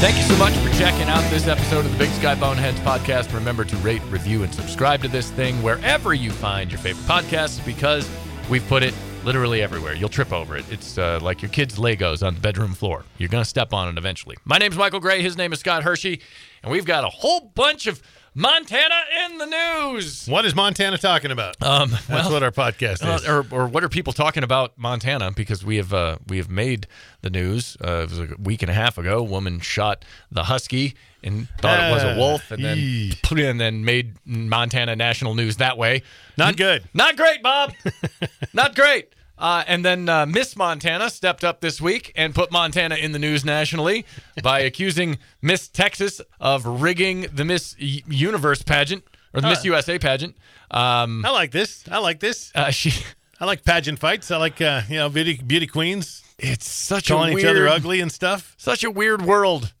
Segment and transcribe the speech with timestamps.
[0.00, 3.34] Thank you so much for checking out this episode of the Big Sky Boneheads podcast.
[3.34, 7.66] Remember to rate, review, and subscribe to this thing wherever you find your favorite podcasts
[7.66, 8.08] because
[8.48, 9.94] we've put it literally everywhere.
[9.94, 10.64] You'll trip over it.
[10.70, 13.04] It's uh, like your kids' Legos on the bedroom floor.
[13.18, 14.36] You're going to step on it eventually.
[14.44, 15.20] My name's Michael Gray.
[15.20, 16.20] His name is Scott Hershey.
[16.62, 18.00] And we've got a whole bunch of
[18.34, 18.94] Montana
[19.26, 20.26] in the news.
[20.26, 21.56] What is Montana talking about?
[21.62, 23.26] Um, That's well, what our podcast uh, is.
[23.28, 25.32] or, or what are people talking about Montana?
[25.32, 26.86] Because we have uh, we have made
[27.22, 27.76] the news.
[27.82, 29.18] Uh, it was a week and a half ago.
[29.18, 33.12] A woman shot the husky and thought it was a Ah, wolf, and then yee.
[33.48, 36.02] and then made Montana national news that way.
[36.36, 36.84] Not good.
[36.94, 37.72] Not great, Bob.
[38.52, 39.12] Not great.
[39.38, 43.18] Uh, and then uh, Miss Montana stepped up this week and put Montana in the
[43.18, 44.04] news nationally
[44.42, 49.62] by accusing Miss Texas of rigging the Miss Universe pageant or the Miss Uh.
[49.68, 50.36] USA pageant.
[50.70, 51.84] Um, I like this.
[51.90, 52.50] I like this.
[52.54, 52.92] uh, she,
[53.40, 54.30] I like pageant fights.
[54.30, 57.68] I like uh, you know beauty beauty queens it's such calling a weird, each other
[57.68, 58.54] ugly and stuff.
[58.58, 59.72] such a weird world.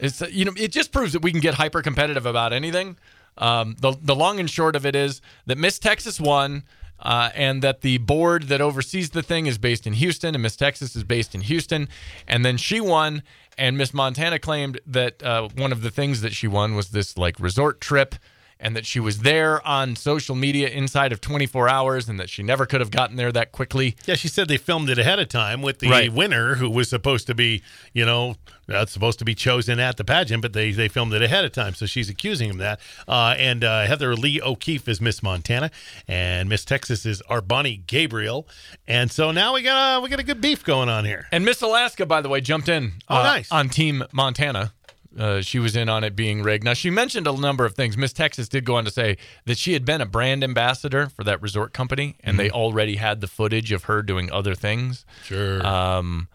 [0.00, 2.96] It's you know it just proves that we can get hyper competitive about anything.
[3.38, 6.64] Um, the the long and short of it is that Miss Texas won,
[7.00, 10.56] uh, and that the board that oversees the thing is based in Houston, and Miss
[10.56, 11.88] Texas is based in Houston,
[12.26, 13.22] and then she won,
[13.58, 17.16] and Miss Montana claimed that uh, one of the things that she won was this
[17.16, 18.14] like resort trip.
[18.58, 22.42] And that she was there on social media inside of 24 hours, and that she
[22.42, 23.96] never could have gotten there that quickly.
[24.06, 26.10] Yeah, she said they filmed it ahead of time with the Right.
[26.10, 27.62] winner who was supposed to be,
[27.92, 31.20] you know, that's supposed to be chosen at the pageant, but they they filmed it
[31.22, 31.74] ahead of time.
[31.74, 32.80] So she's accusing him of that.
[33.06, 35.70] Uh, and uh, Heather Lee O'Keefe is Miss Montana,
[36.08, 38.48] and Miss Texas is R'Bonney Gabriel.
[38.88, 41.26] And so now we got a, we got a good beef going on here.
[41.30, 43.52] And Miss Alaska, by the way, jumped in Oh, uh, nice.
[43.52, 44.72] on Team Montana.
[45.18, 46.64] Uh, she was in on it being rigged.
[46.64, 47.96] Now, she mentioned a number of things.
[47.96, 51.24] Miss Texas did go on to say that she had been a brand ambassador for
[51.24, 55.06] that resort company, and they already had the footage of her doing other things.
[55.24, 55.66] Sure.
[55.66, 56.28] Um,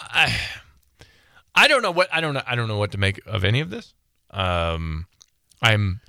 [0.00, 0.38] I,
[1.54, 2.42] I don't know what I don't know.
[2.46, 3.94] I don't know what to make of any of this.
[4.30, 5.06] Um,
[5.60, 6.00] I'm,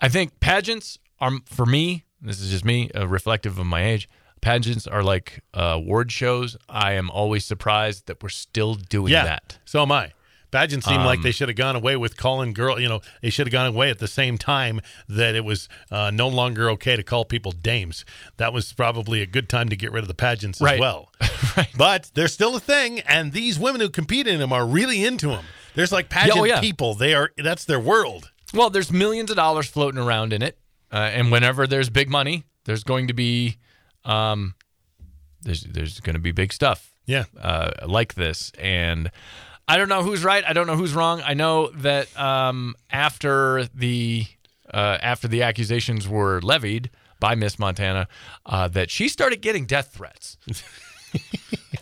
[0.00, 2.04] I think pageants are for me.
[2.20, 4.08] This is just me, uh, reflective of my age.
[4.40, 6.56] Pageants are like uh, award shows.
[6.68, 9.24] I am always surprised that we're still doing yeah.
[9.24, 9.58] that.
[9.64, 10.12] So am I.
[10.54, 12.78] Pageants seem like Um, they should have gone away with calling girl.
[12.80, 16.12] You know, they should have gone away at the same time that it was uh,
[16.14, 18.04] no longer okay to call people dames.
[18.36, 20.74] That was probably a good time to get rid of the pageants Right.
[20.74, 21.10] as well.
[21.56, 21.68] Right.
[21.76, 25.28] But they're still a thing, and these women who compete in them are really into
[25.28, 25.44] them.
[25.74, 26.60] There's like pageant oh, yeah.
[26.60, 26.94] people.
[26.94, 27.30] They are.
[27.36, 28.30] That's their world.
[28.52, 30.58] Well, there's millions of dollars floating around in it,
[30.92, 33.58] uh, and whenever there's big money, there's going to be,
[34.04, 34.54] um,
[35.42, 36.90] there's there's going to be big stuff.
[37.06, 37.24] Yeah.
[37.40, 38.50] uh, like this.
[38.58, 39.10] And
[39.66, 40.44] I don't know who's right.
[40.46, 41.22] I don't know who's wrong.
[41.24, 44.26] I know that um, after the
[44.72, 48.08] uh, after the accusations were levied by Miss Montana,
[48.44, 50.36] uh, that she started getting death threats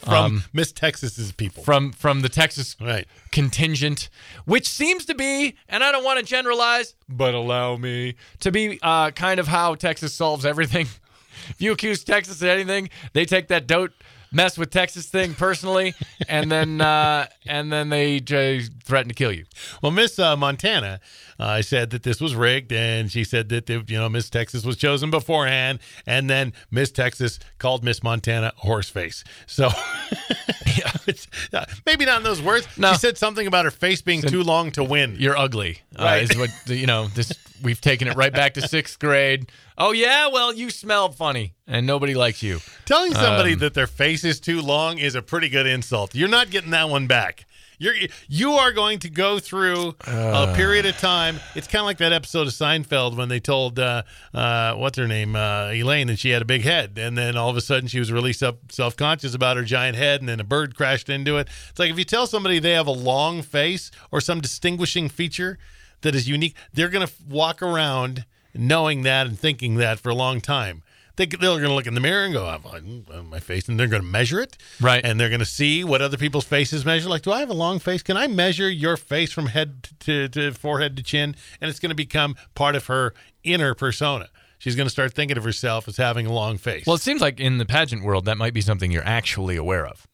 [0.00, 1.60] From Miss Texas's people.
[1.60, 3.06] Um, from from the Texas right.
[3.30, 4.08] contingent,
[4.44, 8.78] which seems to be, and I don't want to generalize, but allow me to be
[8.82, 10.86] uh, kind of how Texas solves everything.
[11.48, 13.92] if you accuse Texas of anything, they take that don't
[14.32, 15.94] mess with Texas thing personally,
[16.28, 19.44] and then uh, and then they j- threaten to kill you.
[19.82, 21.00] Well, Miss uh, Montana
[21.38, 24.76] uh, said that this was rigged, and she said that you know Miss Texas was
[24.76, 29.22] chosen beforehand, and then Miss Texas called Miss Montana a horse face.
[29.46, 29.68] So
[31.52, 32.66] uh, maybe not in those words.
[32.78, 32.92] No.
[32.92, 35.16] She said something about her face being too long to win.
[35.18, 35.80] You're ugly.
[35.98, 36.22] Uh, Right.
[36.30, 37.08] is what you know.
[37.08, 37.32] This
[37.62, 39.50] we've taken it right back to sixth grade.
[39.78, 42.60] Oh yeah, well you smell funny, and nobody likes you.
[42.84, 46.14] Telling somebody Um, that their face is too long is a pretty good insult.
[46.14, 47.46] You're not getting that one back.
[47.78, 47.94] You're
[48.28, 51.40] you are going to go through a period of time.
[51.56, 55.08] It's kind of like that episode of Seinfeld when they told uh, uh, what's her
[55.08, 57.88] name uh, Elaine that she had a big head, and then all of a sudden
[57.88, 61.38] she was really self conscious about her giant head, and then a bird crashed into
[61.38, 61.48] it.
[61.70, 65.58] It's like if you tell somebody they have a long face or some distinguishing feature
[66.02, 68.24] that is unique, they're going to walk around
[68.54, 70.82] knowing that and thinking that for a long time.
[71.16, 73.78] They, they're going to look in the mirror and go, "I've got my face," and
[73.78, 75.04] they're going to measure it, Right.
[75.04, 77.08] And they're going to see what other people's faces measure.
[77.08, 78.02] Like, do I have a long face?
[78.02, 81.36] Can I measure your face from head to, to forehead to chin?
[81.60, 83.12] And it's going to become part of her
[83.44, 84.30] inner persona.
[84.58, 86.86] She's going to start thinking of herself as having a long face.
[86.86, 89.86] Well, it seems like in the pageant world that might be something you're actually aware
[89.86, 90.06] of.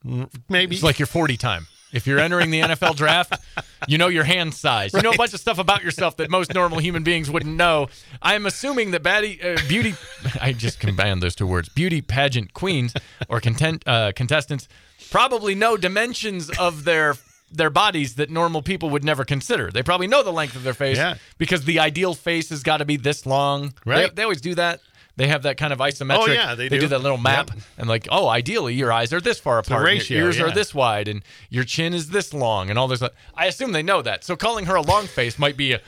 [0.48, 1.66] maybe It's like your 40 time.
[1.92, 3.34] If you're entering the NFL draft,
[3.86, 4.92] you know your hand size.
[4.92, 7.88] You know a bunch of stuff about yourself that most normal human beings wouldn't know.
[8.20, 9.94] I'm assuming that baddie, uh, beauty,
[10.40, 12.94] I just combined those two words, beauty pageant queens
[13.28, 14.68] or content, uh, contestants
[15.10, 17.14] probably know dimensions of their
[17.50, 19.70] their bodies that normal people would never consider.
[19.70, 21.14] They probably know the length of their face Yeah.
[21.38, 23.72] because the ideal face has got to be this long.
[23.86, 24.10] Right.
[24.10, 24.80] They, they always do that.
[25.18, 26.16] They have that kind of isometric.
[26.18, 26.78] Oh, yeah, they do.
[26.80, 26.88] do.
[26.88, 27.58] that little map, Yep.
[27.78, 30.72] and like, oh, ideally your eyes are this far apart, ratio, your ears are this
[30.74, 33.02] wide, and your chin is this long, and all this.
[33.34, 34.22] I assume they know that.
[34.24, 35.80] So calling her a long face might be a,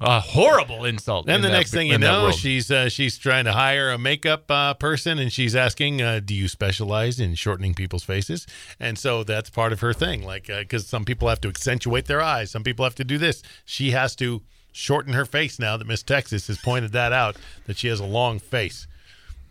[0.00, 1.26] a horrible insult.
[1.26, 3.98] And in the that- next thing you know, she's uh, she's trying to hire a
[3.98, 8.46] makeup uh, person, and she's asking, uh, "Do you specialize in shortening people's faces?"
[8.78, 12.22] And so that's part of her thing, like because some people have to accentuate their
[12.22, 13.42] eyes, some people have to do this.
[13.64, 14.42] She has to
[14.72, 17.36] shorten her face now that Miss Texas has pointed that out
[17.66, 18.86] that she has a long face,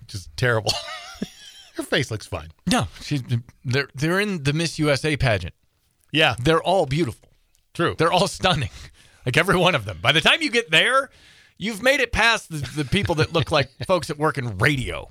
[0.01, 0.71] which is terrible.
[1.75, 2.49] her face looks fine.
[2.69, 3.21] no, she's
[3.65, 5.53] they're they're in the Miss USA pageant.
[6.11, 7.29] Yeah, They're all beautiful.
[7.73, 7.95] true.
[7.97, 8.69] They're all stunning,
[9.25, 9.99] like every one of them.
[10.01, 11.09] By the time you get there,
[11.57, 15.09] you've made it past the, the people that look like folks that work in radio.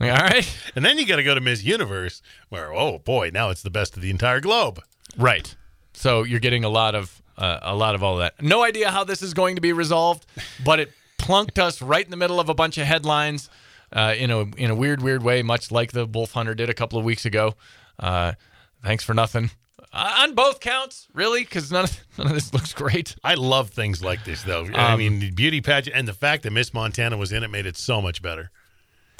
[0.00, 3.50] All right, And then you got to go to Miss Universe, where oh boy, now
[3.50, 4.80] it's the best of the entire globe.
[5.18, 5.54] right.
[5.92, 8.40] So you're getting a lot of uh, a lot of all that.
[8.42, 10.26] No idea how this is going to be resolved,
[10.64, 13.50] but it plunked us right in the middle of a bunch of headlines
[13.92, 16.74] uh, in a in a weird weird way, much like the Wolf Hunter did a
[16.74, 17.54] couple of weeks ago.
[17.98, 18.32] Uh,
[18.84, 19.50] thanks for nothing.
[19.92, 23.16] Uh, on both counts, really, because none of, none of this looks great.
[23.24, 24.68] I love things like this, though.
[24.72, 27.48] I Um, mean, the beauty pageant and the fact that Miss Montana was in it
[27.48, 28.50] made it so much better.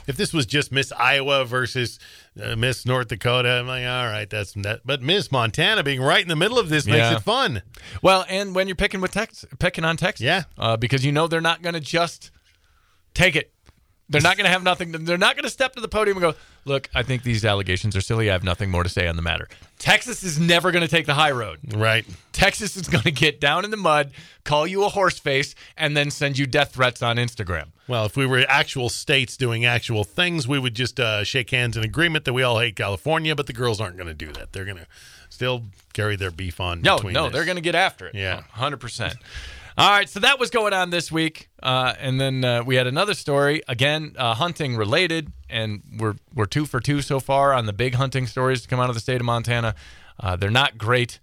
[0.06, 1.98] If this was just Miss Iowa versus
[2.42, 4.80] uh, Miss North Dakota, I'm like, all right, that's that.
[4.84, 7.62] But Miss Montana being right in the middle of this makes it fun.
[8.02, 10.44] Well, and when you're picking with Tex, picking on Texas, Yeah.
[10.58, 12.30] uh, because you know they're not going to just
[13.14, 13.52] take it.
[14.10, 14.90] They're not going to have nothing.
[14.92, 16.34] They're not going to step to the podium and go,
[16.64, 18.28] "Look, I think these allegations are silly.
[18.28, 19.48] I have nothing more to say on the matter."
[19.78, 21.60] Texas is never going to take the high road.
[21.74, 22.04] Right.
[22.32, 24.10] Texas is going to get down in the mud,
[24.44, 27.68] call you a horse face, and then send you death threats on Instagram.
[27.88, 31.76] Well, if we were actual states doing actual things, we would just uh, shake hands
[31.76, 34.52] in agreement that we all hate California, but the girls aren't going to do that.
[34.52, 34.86] They're going to
[35.28, 35.62] still
[35.92, 36.82] carry their beef on.
[36.82, 37.32] No, between no, this.
[37.32, 38.14] they're going to get after it.
[38.14, 38.42] Yeah.
[38.50, 39.14] hundred percent.
[39.78, 42.86] All right, so that was going on this week, uh, and then uh, we had
[42.86, 47.66] another story again, uh, hunting related, and we're we're two for two so far on
[47.66, 49.74] the big hunting stories to come out of the state of Montana.
[50.18, 51.20] Uh, they're not great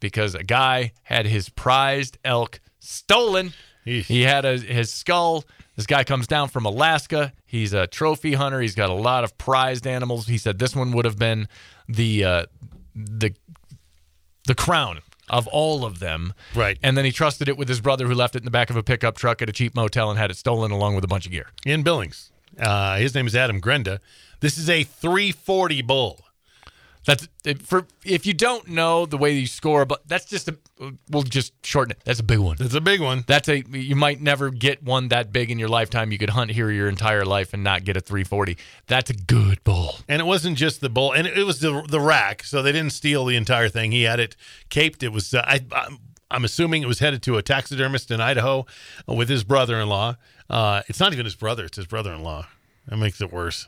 [0.00, 3.52] because a guy had his prized elk stolen.
[3.86, 4.06] Eesh.
[4.06, 5.44] He had a, his skull.
[5.76, 7.32] This guy comes down from Alaska.
[7.44, 8.60] He's a trophy hunter.
[8.60, 10.26] He's got a lot of prized animals.
[10.26, 11.48] He said this one would have been
[11.88, 12.46] the uh,
[12.94, 13.34] the
[14.46, 16.34] the crown of all of them.
[16.54, 16.78] Right.
[16.82, 18.76] And then he trusted it with his brother who left it in the back of
[18.76, 21.24] a pickup truck at a cheap motel and had it stolen along with a bunch
[21.24, 21.46] of gear.
[21.64, 22.30] in Billings.
[22.58, 24.00] Uh, his name is Adam Grenda.
[24.40, 26.20] This is a 340 bull.
[27.06, 27.26] That's
[27.62, 30.58] for if you don't know the way you score, but that's just a
[31.08, 31.98] we'll just shorten it.
[32.04, 32.56] That's a big one.
[32.58, 33.24] That's a big one.
[33.26, 36.12] That's a you might never get one that big in your lifetime.
[36.12, 38.58] You could hunt here your entire life and not get a 340.
[38.86, 39.96] That's a good bull.
[40.08, 42.44] And it wasn't just the bull, and it was the the rack.
[42.44, 43.92] So they didn't steal the entire thing.
[43.92, 44.36] He had it
[44.68, 45.02] caped.
[45.02, 45.60] It was uh, I.
[45.72, 45.98] I'm-
[46.32, 48.64] I'm assuming it was headed to a taxidermist in Idaho
[49.08, 50.14] with his brother-in-law.
[50.48, 52.46] Uh, it's not even his brother; it's his brother-in-law.
[52.86, 53.66] That makes it worse.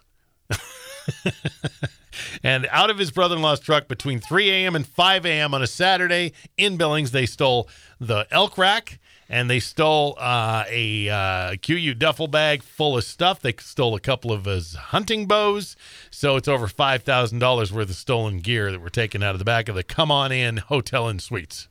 [2.43, 4.77] and out of his brother-in-law's truck between 3 a.m.
[4.77, 5.55] and 5 a.m.
[5.55, 7.69] on a Saturday in Billings, they stole
[8.01, 8.99] the elk rack
[9.33, 13.41] and they stole uh, a uh, KUIU duffel bag full of stuff.
[13.41, 15.75] They stole a couple of his hunting bows.
[16.11, 19.39] So it's over five thousand dollars worth of stolen gear that were taken out of
[19.39, 21.69] the back of the Come On In Hotel and Suites.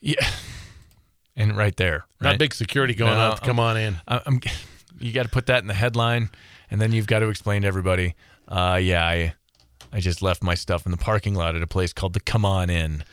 [0.00, 0.26] Yeah.
[1.36, 3.96] And right there, Not big security going No, Come On In.
[4.08, 4.40] I'm,
[4.98, 6.30] you got to put that in the headline,
[6.70, 8.14] and then you've got to explain to everybody.
[8.48, 9.34] Uh, yeah, I,
[9.92, 12.44] I just left my stuff in the parking lot at a place called the Come
[12.44, 13.04] On Inn.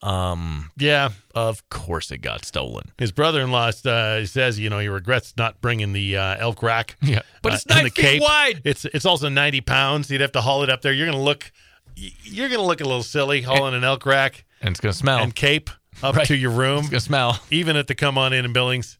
[0.00, 2.92] Um, Yeah, of course it got stolen.
[2.98, 6.96] his brother-in-law uh, says, you know, he regrets not bringing the uh, elk rack.
[7.02, 8.22] Yeah, but uh, it's and nine the feet cape.
[8.22, 8.60] wide.
[8.64, 10.08] It's it's also ninety pounds.
[10.10, 10.92] You'd have to haul it up there.
[10.92, 11.50] You're gonna look,
[11.96, 15.18] you're gonna look a little silly hauling an elk rack And it's gonna smell.
[15.18, 15.68] and cape
[16.02, 16.26] up Right.
[16.28, 17.40] to your room, it's gonna smell.
[17.50, 18.98] even at the Come On In in Billings.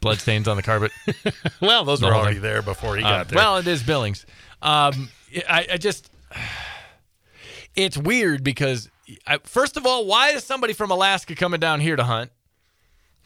[0.00, 0.90] Blood stains on the carpet.
[1.60, 2.42] Well, those The were already thing.
[2.42, 3.36] there before he Uh, got there.
[3.36, 4.26] well, it is Billings.
[4.60, 5.08] Um,
[5.48, 6.10] I, I just,
[7.74, 8.88] it's weird because,
[9.26, 12.30] I, first of all, why is somebody from Alaska coming down here to hunt?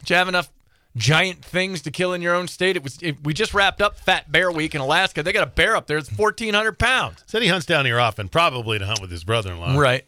[0.05, 0.49] Do you have enough
[0.95, 2.75] giant things to kill in your own state?
[2.75, 2.97] It was.
[3.01, 5.21] It, we just wrapped up Fat Bear Week in Alaska.
[5.23, 5.97] They got a bear up there.
[5.97, 7.23] It's fourteen hundred pounds.
[7.27, 10.05] Said he hunts down here often, probably to hunt with his brother-in-law Right.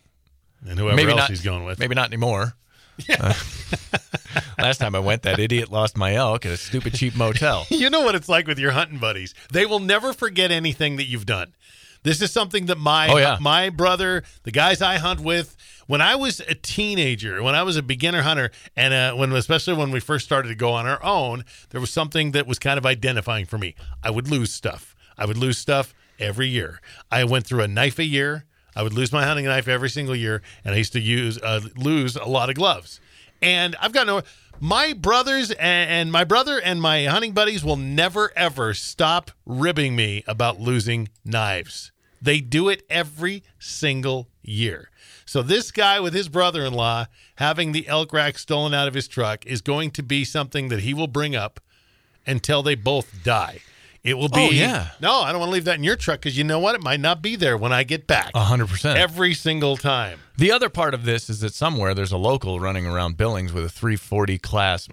[0.68, 1.30] and whoever Maybe else not.
[1.30, 1.78] he's going with.
[1.80, 2.54] Maybe not anymore.
[3.10, 3.34] Uh,
[4.60, 7.66] last time I went, that idiot lost my elk at a stupid cheap motel.
[7.72, 9.34] You know what it's like with your hunting buddies.
[9.52, 11.54] They will never forget anything that you've done.
[12.04, 13.38] This is something that my Oh, yeah.
[13.40, 15.56] my brother, the guys I hunt with,
[15.88, 19.74] when I was a teenager, when I was a beginner hunter, and uh, when especially
[19.74, 22.78] when we first started to go on our own, there was something that was kind
[22.78, 23.76] of identifying for me.
[24.04, 24.96] I would lose stuff.
[25.18, 26.82] I would lose stuff every year.
[27.12, 28.46] I went through a knife a year.
[28.76, 31.60] I would lose my hunting knife every single year, and I used to use uh,
[31.76, 33.00] lose a lot of gloves.
[33.42, 34.22] And I've got no.
[34.64, 39.96] My brothers and, and my brother and my hunting buddies will never ever stop ribbing
[39.96, 41.91] me about losing knives.
[42.22, 44.90] They do it every single year.
[45.26, 49.46] So this guy with his brother-in-law having the elk rack stolen out of his truck
[49.46, 51.60] is going to be something that he will bring up
[52.28, 53.62] until they both die.
[54.04, 54.90] It will oh, be Oh, yeah.
[55.00, 56.76] No, I don't want to leave that in your truck because you know what?
[56.76, 58.32] It might not be there when I get back.
[58.34, 58.98] A hundred percent.
[58.98, 60.20] Every single time.
[60.38, 63.64] The other part of this is that somewhere there's a local running around Billings with
[63.64, 64.88] a 340 class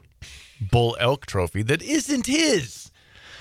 [0.61, 2.90] bull elk trophy that isn't his.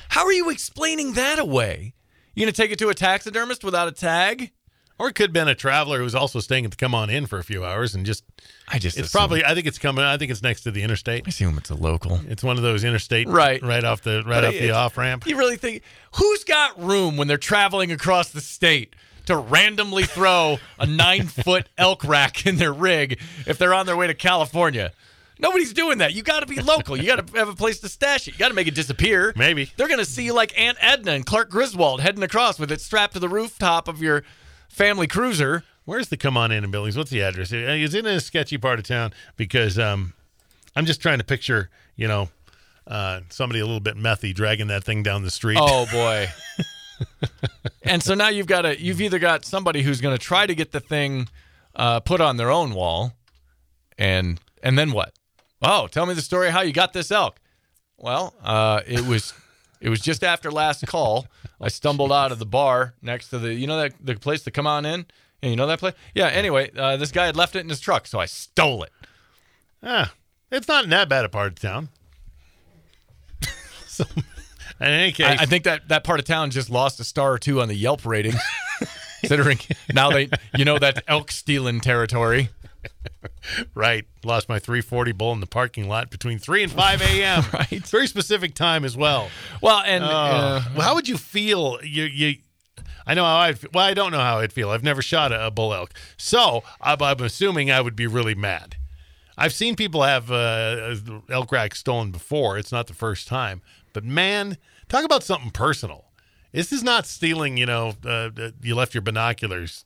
[0.10, 1.94] How are you explaining that away?
[2.38, 4.52] You gonna take it to a taxidermist without a tag?
[5.00, 7.26] Or it could have been a traveler who's also staying at the come on in
[7.26, 8.24] for a few hours and just
[8.68, 11.24] I just it's probably I think it's coming I think it's next to the interstate.
[11.26, 12.20] I assume it's a local.
[12.28, 13.60] It's one of those interstate Right.
[13.64, 15.26] right off the right But off the off ramp.
[15.26, 15.82] You really think
[16.16, 21.68] who's got room when they're traveling across the state to randomly throw a nine foot
[21.80, 24.92] elk rack in their rig if they're on their way to California?
[25.40, 26.14] Nobody's doing that.
[26.14, 26.98] You got to be local.
[26.98, 28.34] You got to have a place to stash it.
[28.34, 29.34] You got to make it disappear.
[29.36, 29.72] Maybe.
[29.78, 32.82] They're going to see you like Aunt Edna and Clark Griswold heading across with it
[32.82, 34.24] strapped to the rooftop of your
[34.68, 35.64] family cruiser.
[35.86, 36.98] Where's the come on in in Billings?
[36.98, 37.52] What's the address?
[37.54, 40.14] It's in a sketchy part of town because um,
[40.76, 42.30] I'm just trying to picture, you know,
[42.86, 45.58] uh, somebody a little bit methy dragging that thing down the street.
[45.60, 46.28] Oh boy.
[47.84, 50.56] and so now you've got a you've either got somebody who's going to try to
[50.56, 51.30] get the thing
[51.76, 53.14] uh, put on their own wall,
[53.98, 55.14] and and then what?
[55.62, 57.40] Oh, tell me the story how you got this elk.
[57.98, 59.34] Well, uh, it was
[59.82, 61.28] it was just after last call.
[61.62, 64.52] I stumbled out of the bar next to the you know that the place to
[64.52, 65.06] come on in.
[65.42, 65.94] And you know that place?
[66.16, 66.28] Yeah.
[66.28, 68.92] Anyway, uh, this guy had left it in his truck, so I stole it.
[69.84, 70.12] Ah,
[70.52, 71.90] it's not in that bad a part of town.
[73.86, 77.04] so, in any case, I, I think that that part of town just lost a
[77.04, 78.34] star or two on the Yelp rating,
[79.20, 79.60] considering
[79.94, 82.50] now they you know that elk stealing territory.
[83.76, 87.44] Right, lost my 340 bull in the parking lot between 3 and 5 a.m.
[87.54, 87.88] Right.
[87.88, 89.30] Very specific time as well.
[89.62, 91.80] Well, and uh, well, how would you feel?
[91.84, 92.36] You, you,
[93.06, 93.74] I know how I'd.
[93.74, 94.70] Well, I don't know how I'd feel.
[94.70, 98.36] I've never shot a, a bull elk, so I'm, I'm assuming I would be really
[98.36, 98.76] mad.
[99.38, 100.96] I've seen people have uh,
[101.30, 102.58] elk rack stolen before.
[102.58, 103.62] It's not the first time,
[103.94, 104.58] but man,
[104.90, 106.06] talk about something personal.
[106.52, 107.58] This is not stealing.
[107.58, 109.86] You know, uh, uh, you left your binoculars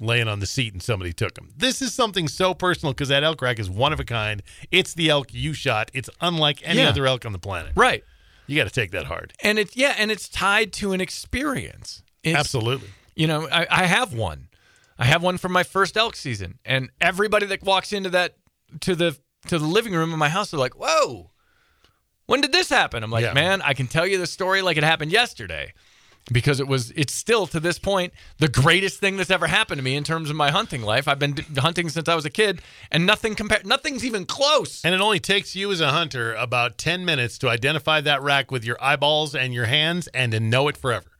[0.00, 1.50] laying on the seat and somebody took them.
[1.56, 4.42] This is something so personal because that elk rack is one of a kind.
[4.70, 5.90] It's the elk you shot.
[5.94, 6.88] It's unlike any Yeah.
[6.88, 7.72] other elk on the planet.
[7.76, 8.02] right,
[8.46, 9.32] You got to take that hard.
[9.42, 12.02] and it's yeah, and it's tied to an experience.
[12.22, 12.88] It's, Absolutely.
[13.14, 14.48] You know, I, I have one.
[14.98, 18.36] I have one from my first elk season, and everybody that walks into that
[18.80, 19.16] to the
[19.48, 21.30] to the living room of my house are like, "Whoa,
[22.26, 23.32] when did this happen?" I'm like, Yeah.
[23.34, 25.72] "Man, I can tell you the story like it happened yesterday."
[26.32, 29.82] Because it was, it's still to this point the greatest thing that's ever happened to
[29.84, 31.06] me in terms of my hunting life.
[31.06, 34.82] I've been d- hunting since I was a kid, and nothing compared, nothing's even close.
[34.86, 38.50] And it only takes you as a hunter about 10 minutes to identify that rack
[38.50, 41.10] with your eyeballs and your hands and to know it forever.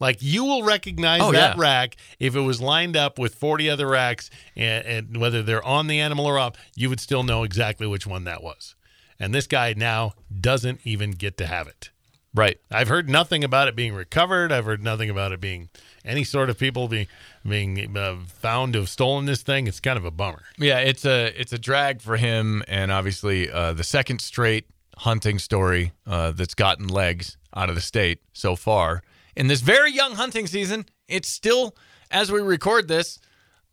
[0.00, 1.60] Like you will recognize Oh, that yeah.
[1.62, 5.86] rack if it was lined up with 40 other racks and, and whether they're on
[5.86, 8.74] the animal or off, you would still know exactly which one that was.
[9.20, 11.90] And this guy now doesn't even get to have it.
[12.38, 12.60] Right.
[12.70, 14.52] I've heard nothing about it being recovered.
[14.52, 15.70] I've heard nothing about it being
[16.04, 17.08] any sort of people being
[17.44, 19.66] being uh, found to have stolen this thing.
[19.66, 20.44] It's kind of a bummer.
[20.56, 24.66] Yeah, it's a it's a drag for him, and obviously uh, the second straight
[24.98, 29.02] hunting story uh, that's gotten legs out of the state so far
[29.34, 30.86] in this very young hunting season.
[31.08, 31.74] It's still,
[32.08, 33.18] as we record this,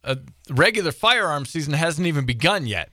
[0.03, 0.17] a
[0.49, 2.89] regular firearm season hasn't even begun yet.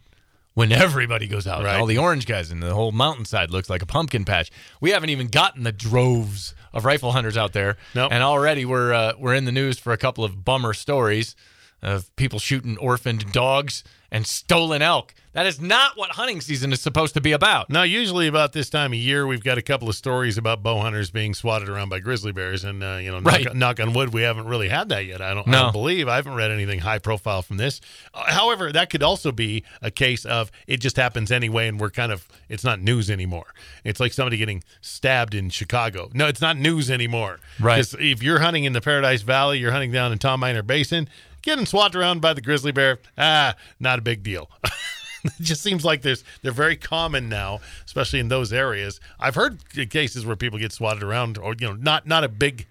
[0.54, 1.80] When everybody goes out, Right.
[1.80, 4.50] all the orange guys, and the whole mountainside looks like a pumpkin patch.
[4.82, 8.12] We haven't even gotten the droves of rifle hunters out there, Nope.
[8.12, 11.34] and already we're uh, we're in the news for a couple of bummer stories
[11.80, 13.82] of people shooting orphaned dogs
[14.12, 15.14] and stolen elk.
[15.32, 17.70] That is not what hunting season is supposed to be about.
[17.70, 20.78] Now, usually about this time of year, we've got a couple of stories about bow
[20.80, 23.54] hunters being swatted around by grizzly bears, and uh, you know, knock, Right.
[23.56, 25.22] knock on wood, we haven't really had that yet.
[25.22, 27.80] I don't, I don't believe I haven't read anything high profile from this.
[28.12, 31.88] Uh, however, that could also be a case of it just happens anyway, and we're
[31.90, 33.54] kind of it's not news anymore.
[33.84, 36.10] It's like somebody getting stabbed in Chicago.
[36.12, 37.40] No, it's not news anymore.
[37.58, 37.82] Right?
[37.98, 41.08] if you're hunting in the Paradise Valley, you're hunting down in Tom Miner Basin,
[41.42, 44.50] getting swatted around by the grizzly bear, ah, not a big deal.
[45.24, 49.00] it just seems like there's they're very common now, especially in those areas.
[49.20, 49.58] I've heard
[49.90, 52.66] cases where people get swatted around, or you know, not not a big,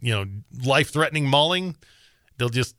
[0.00, 0.26] you know,
[0.64, 1.76] life threatening mauling.
[2.38, 2.76] They'll just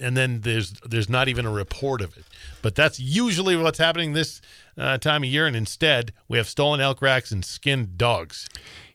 [0.00, 2.24] and then there's there's not even a report of it.
[2.62, 4.40] But that's usually what's happening this
[4.76, 8.48] uh, time of year, and instead we have stolen elk racks and skinned dogs.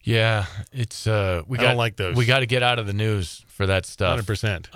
[0.03, 2.15] Yeah, it's uh, we I got don't like those.
[2.15, 4.09] We got to get out of the news for that stuff.
[4.09, 4.75] Hundred percent.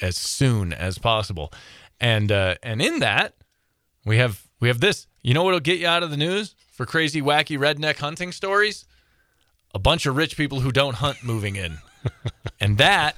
[0.00, 1.52] As soon as possible.
[2.00, 3.34] And uh, and in that,
[4.04, 5.06] we have we have this.
[5.22, 8.84] You know what'll get you out of the news for crazy, wacky redneck hunting stories?
[9.74, 11.78] A bunch of rich people who don't hunt moving in.
[12.60, 13.16] and that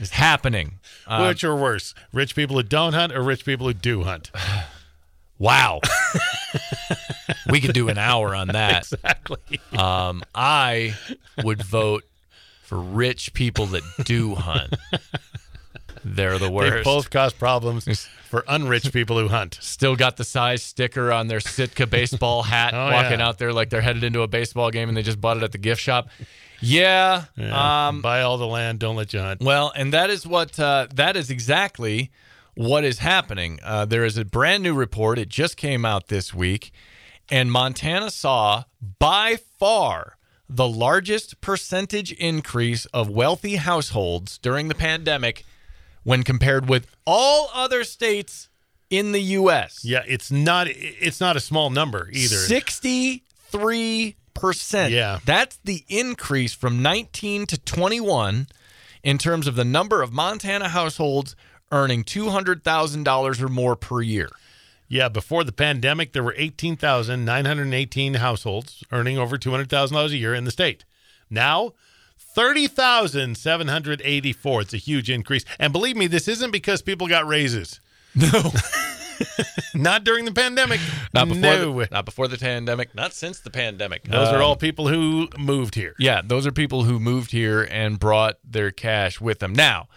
[0.00, 0.78] is happening.
[1.06, 4.30] Uh, Which are worse, rich people who don't hunt or rich people who do hunt?
[5.38, 5.80] wow.
[7.50, 8.92] we could do an hour on that.
[8.92, 9.60] Exactly.
[9.76, 10.94] Um, I
[11.42, 12.04] would vote
[12.62, 14.74] for rich people that do hunt.
[16.14, 16.84] They're the They worst.
[16.84, 19.58] both cause problems for unrich people who hunt.
[19.60, 23.26] Still got the size sticker on their Sitka baseball hat, Oh, walking yeah.
[23.28, 25.52] out there like they're headed into a baseball game and they just bought it at
[25.52, 26.08] the gift shop.
[26.60, 27.24] Yeah.
[27.36, 27.88] Yeah.
[27.88, 29.40] Um, Buy all the land, don't let you hunt.
[29.42, 32.10] well, and that is what uh, that is exactly
[32.54, 33.58] what is happening.
[33.62, 35.18] Uh, there is a brand new report.
[35.18, 36.72] It just came out this week,
[37.28, 38.64] and Montana saw
[38.98, 40.16] by far
[40.48, 45.44] the largest percentage increase of wealthy households during the pandemic
[46.06, 48.48] when compared with all other states
[48.90, 49.84] in the U.S.
[49.84, 52.36] Yeah, it's not it's not a small number either.
[52.36, 53.24] 63%.
[54.90, 55.18] Yeah.
[55.24, 58.46] That's the increase from 19 to 21
[59.02, 61.34] in terms of the number of Montana households
[61.72, 64.30] earning $200,000 or more per year.
[64.86, 70.52] Yeah, before the pandemic, there were 18,918 households earning over $200,000 a year in the
[70.52, 70.84] state.
[71.28, 71.72] Now,
[72.36, 74.60] 30,784.
[74.60, 75.44] It's a huge increase.
[75.58, 77.80] And believe me, this isn't because people got raises.
[78.14, 78.52] No.
[79.74, 80.78] Not during the pandemic.
[81.14, 81.80] Not before, no.
[81.80, 84.04] the, not before the pandemic, not since the pandemic.
[84.04, 85.94] Those are Um, all people who moved here.
[85.98, 89.54] Yeah, those are people who moved here and brought their cash with them.
[89.54, 89.88] Now,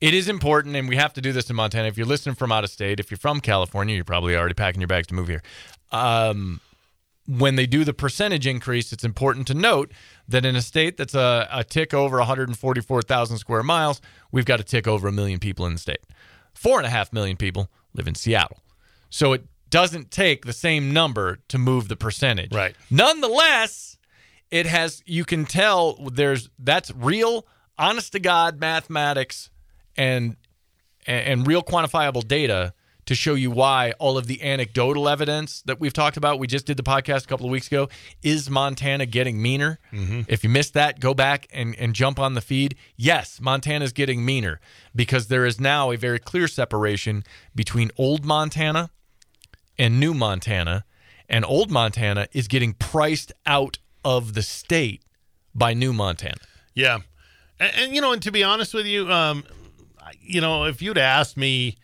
[0.00, 1.88] it is important, and we have to do this in Montana.
[1.88, 4.80] If you're listening from out of state, if you're from California, you're probably already packing
[4.80, 5.42] your bags to move here.
[5.90, 6.60] Um,
[7.28, 9.92] when they do the percentage increase, it's important to note
[10.26, 14.00] that in a state that's a, a tick over 144,000 square miles,
[14.32, 16.00] we've got a tick over a million people in the state.
[16.54, 18.56] Four and a half million people live in Seattle.
[19.10, 22.54] So it doesn't take the same number to move the percentage.
[22.54, 22.74] Right.
[22.90, 23.98] Nonetheless,
[24.50, 27.46] it has you can tell there's that's real
[27.78, 29.50] honest to god mathematics
[29.96, 30.36] and
[31.06, 32.72] and, and real quantifiable data
[33.08, 36.66] to show you why all of the anecdotal evidence that we've talked about we just
[36.66, 37.88] did the podcast a couple of weeks ago
[38.22, 39.78] is montana getting meaner?
[39.92, 42.76] If you missed that go back and, and jump on the feed.
[42.96, 44.60] Yes montana's getting meaner
[44.94, 48.90] because there is now a very clear separation between old montana
[49.78, 50.84] and new Montana,
[51.28, 55.02] and old Montana is getting priced out of the state
[55.54, 56.40] by new Montana.
[56.74, 56.98] Yeah,
[57.60, 59.44] and, and you know, and to be honest with you, um,
[60.20, 61.78] you know, if you'd asked me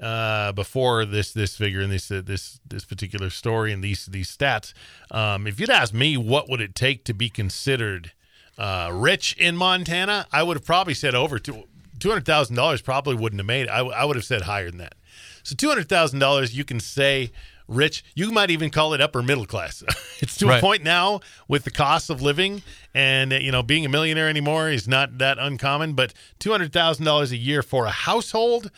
[0.00, 4.34] uh, before this this figure and this uh, this this particular story and these these
[4.34, 4.72] stats,
[5.10, 8.12] um, if you'd asked me what would it take to be considered
[8.58, 11.64] uh, rich in Montana, I would have probably said over two
[11.98, 12.82] two hundred thousand dollars.
[12.82, 13.62] Probably wouldn't have made.
[13.64, 13.70] It.
[13.70, 14.94] I, I would have said higher than that.
[15.42, 17.30] So two hundred thousand dollars, you can say
[17.68, 18.04] rich.
[18.14, 19.82] You might even call it upper middle class.
[20.20, 20.58] it's to Right.
[20.58, 22.62] a point now with the cost of living
[22.94, 25.94] and you know being a millionaire anymore is not that uncommon.
[25.94, 28.70] But two hundred thousand dollars a year for a household,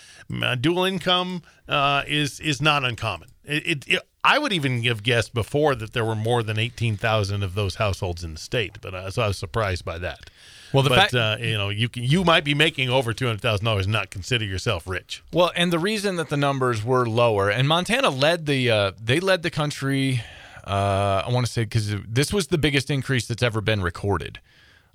[0.42, 3.29] uh, dual income, uh, is is not uncommon.
[3.44, 6.96] It, it, it- I would even have guessed before that there were more than eighteen
[6.96, 10.29] thousand of those households in the state, but uh, so I was surprised by that.
[10.72, 13.26] Well, the but fact, uh, you know, you can, you might be making over two
[13.26, 15.22] hundred thousand dollars, and not consider yourself rich.
[15.33, 19.20] well, and the reason that the numbers were lower, and Montana led the uh, they
[19.20, 20.22] led the country.
[20.66, 24.40] Uh, I want to say because this was the biggest increase that's ever been recorded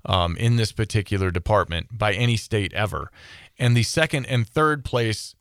[0.04, 3.10] um, in this particular department by any state ever,
[3.58, 5.34] and the second and third place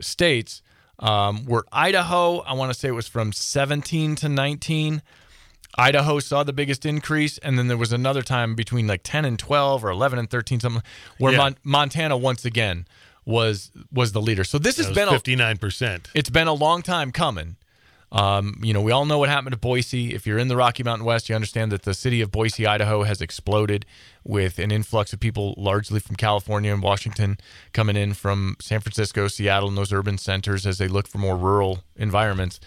[0.00, 0.62] states
[0.98, 2.40] um, were Idaho.
[2.40, 5.02] I want to say it was from 17 to 19.
[5.76, 9.38] Idaho saw the biggest increase, and then there was another time between like 10 and
[9.38, 10.82] 12 or 11 and 13, something
[11.18, 11.38] where Yeah.
[11.38, 12.86] Mon- Montana once again
[13.24, 14.42] was was the leader.
[14.44, 16.08] So this has been a, fifty nine percent.
[16.14, 17.56] it's been a long time coming.
[18.10, 20.14] Um, you know, we all know what happened to Boise.
[20.14, 23.02] If you're in the Rocky Mountain West, you understand that the city of Boise, Idaho,
[23.02, 23.84] has exploded
[24.24, 27.36] with an influx of people, largely from California and Washington,
[27.74, 31.36] coming in from San Francisco, Seattle, and those urban centers as they look for more
[31.36, 32.60] rural environments.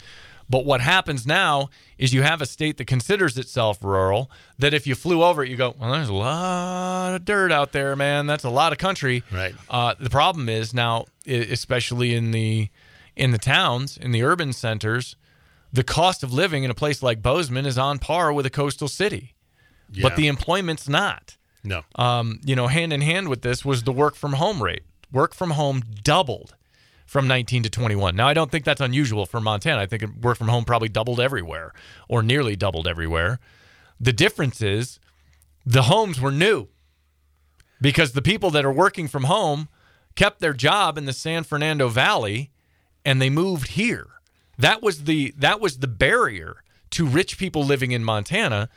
[0.52, 4.30] But what happens now is you have a state that considers itself rural.
[4.60, 7.72] That if you flew over it, you go, well, there's a lot of dirt out
[7.72, 8.28] there, man.
[8.28, 9.24] That's a lot of country.
[9.32, 9.56] Right.
[9.70, 12.70] Uh, the problem is now, especially in the
[13.16, 15.16] in the towns, in the urban centers,
[15.72, 18.90] the cost of living in a place like Bozeman is on par with a coastal
[18.90, 19.36] city,
[20.02, 21.38] but the employment's not.
[21.64, 21.84] no.
[21.96, 24.84] Um, you know, hand in hand with this was the work from home rate.
[25.14, 26.56] Work from home doubled
[27.06, 28.16] from 19 to 21.
[28.16, 29.82] Now, I don't think that's unusual for Montana.
[29.82, 31.74] I think work from home probably doubled everywhere
[32.08, 33.40] or nearly doubled everywhere.
[34.00, 35.00] The difference is
[35.66, 36.68] the homes were new
[37.82, 39.70] because the people that are working from home
[40.16, 42.52] kept their job in the San Fernando Valley
[43.04, 44.08] and they moved here.
[44.58, 48.70] That was the that was the barrier to rich people living in Montana.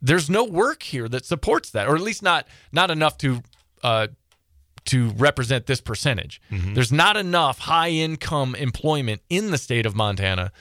[0.00, 3.42] There's no work here that supports that, or at least not not enough to
[3.82, 4.08] uh,
[4.86, 6.40] to represent this percentage.
[6.50, 6.74] Mm-hmm.
[6.74, 10.52] There's not enough high income employment in the state of Montana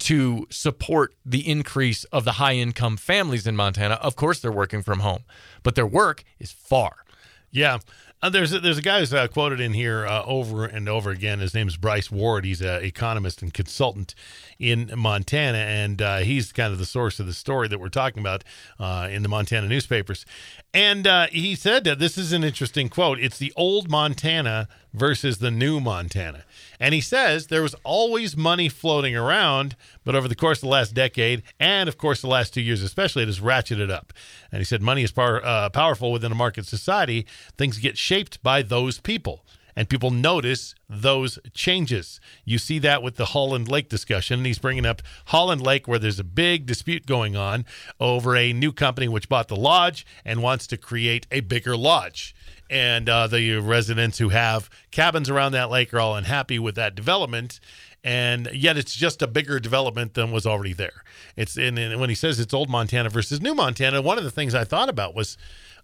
[0.00, 3.94] to support the increase of the high income families in Montana.
[3.94, 5.24] Of course, they're working from home,
[5.62, 7.04] but their work is far.
[7.50, 7.78] Yeah.
[8.24, 11.10] Uh, there's a, there's a guy who's uh, quoted in here uh, over and over
[11.10, 11.40] again.
[11.40, 12.46] His name is Bryce Ward.
[12.46, 14.14] He's an economist and consultant
[14.58, 18.20] in Montana, and uh, he's kind of the source of the story that we're talking
[18.20, 18.42] about
[18.80, 20.24] uh, in the Montana newspapers.
[20.72, 23.20] And uh, he said that this is an interesting quote.
[23.20, 26.44] It's the old Montana versus the new Montana.
[26.80, 30.68] And he says there was always money floating around, but over the course of the
[30.68, 34.12] last decade, and of course the last two years especially, it has ratcheted up.
[34.50, 37.26] And he said money is par- uh, powerful within a market society.
[37.58, 39.44] Things get shaped by those people.
[39.76, 42.20] And people notice those changes.
[42.44, 44.38] You see that with the Holland Lake discussion.
[44.38, 47.64] And he's bringing up Holland Lake, where there's a big dispute going on
[47.98, 52.36] over a new company which bought the lodge and wants to create a bigger lodge
[52.70, 56.94] and uh, the residents who have cabins around that lake are all unhappy with that
[56.94, 57.60] development.
[58.02, 61.04] And yet it's just a bigger development than was already there.
[61.36, 64.30] It's and, and when he says it's old montana versus new montana one of the
[64.30, 65.36] things i thought about was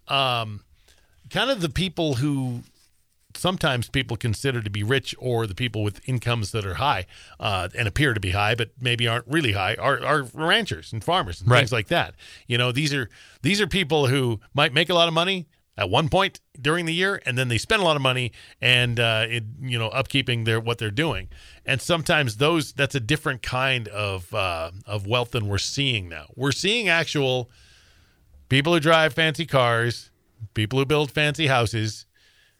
[0.08, 0.60] um,
[1.30, 2.60] kind of the people who
[3.34, 7.06] sometimes people consider to be rich or the people with incomes that are high
[7.38, 11.02] uh, and appear to be high but maybe aren't really high are, are ranchers and
[11.04, 11.58] farmers and Right.
[11.60, 12.14] things like that.
[12.46, 13.08] You know these are
[13.42, 15.46] these are people who might make a lot of money
[15.80, 19.00] at one point during the year and then they spend a lot of money and
[19.00, 21.28] uh, it, you know upkeeping their what they're doing.
[21.66, 26.26] And sometimes those that's a different kind of uh, of wealth than we're seeing now.
[26.36, 27.50] We're seeing actual
[28.48, 30.10] people who drive fancy cars
[30.54, 32.06] people who build fancy houses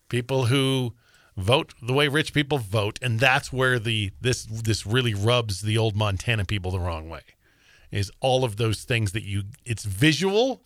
[0.08, 0.94] people who
[1.36, 5.76] vote the way rich people vote and that's where the this this really rubs the
[5.76, 7.22] old montana people the wrong way
[7.90, 10.62] is all of those things that you it's visual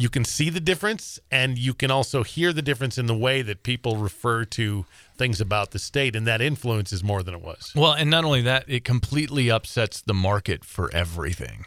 [0.00, 3.42] you can see the difference and you can also hear the difference in the way
[3.42, 4.86] that people refer to
[5.16, 8.24] things about the state and that influence is more than it was Well, and not
[8.24, 11.66] only that, it completely upsets the market for everything.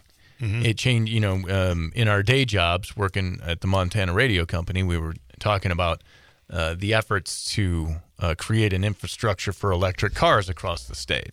[0.66, 4.84] It changed, you know, um, in our day jobs working at the Montana Radio Company,
[4.84, 6.02] we were talking about
[6.50, 11.32] uh, the efforts to uh, create an infrastructure for electric cars across the state.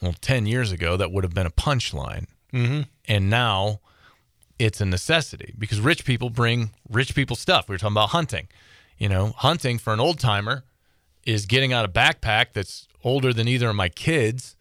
[0.00, 2.26] Well, 10 years ago, that would have been a punchline.
[2.54, 2.82] Mm-hmm.
[3.06, 3.80] And now
[4.60, 7.66] it's a necessity because rich people bring rich people stuff.
[7.66, 8.48] We were talking about hunting.
[8.98, 10.64] You know, hunting for an old timer
[11.24, 14.56] is getting out a backpack that's older than either of my kids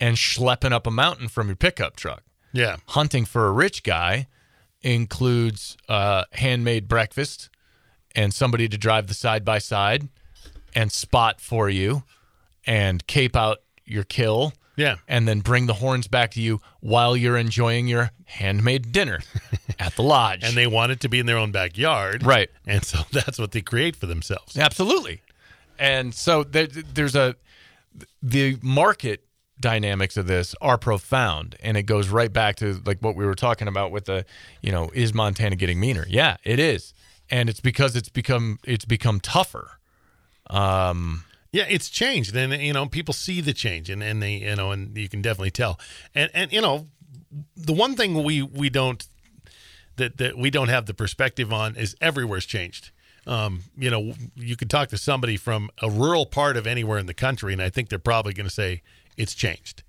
[0.00, 2.22] and schlepping up a mountain from your pickup truck.
[2.52, 4.26] yeah Hunting for a rich guy
[4.80, 7.50] includes uh, handmade breakfast
[8.14, 10.08] and somebody to drive the side by side
[10.74, 12.04] and spot for you
[12.66, 17.16] and cape out your kill yeah and then bring the horns back to you while
[17.16, 19.20] you're enjoying your handmade dinner
[19.78, 20.42] at the lodge.
[20.44, 22.50] and they want it to be in their own backyard Right.
[22.66, 25.20] and so that's what they create for themselves Absolutely.
[25.78, 27.36] And so there, there's a
[28.22, 29.24] the market
[29.60, 33.34] dynamics of this are profound and it goes right back to like what we were
[33.34, 34.24] talking about with the
[34.62, 36.06] you know is Montana getting meaner?
[36.08, 36.92] Yeah, it is.
[37.30, 39.78] And it's because it's become it's become tougher.
[40.48, 41.24] Um
[41.56, 44.72] Yeah, it's changed, and you know people see the change, and and they you know,
[44.72, 45.80] and you can definitely tell.
[46.14, 46.88] And and you know,
[47.56, 49.08] the one thing we we don't
[49.96, 52.90] that that we don't have the perspective on is everywhere's changed.
[53.26, 57.06] Um, you know, you could talk to somebody from a rural part of anywhere in
[57.06, 58.82] the country, and I think they're probably going to say
[59.16, 59.82] it's changed.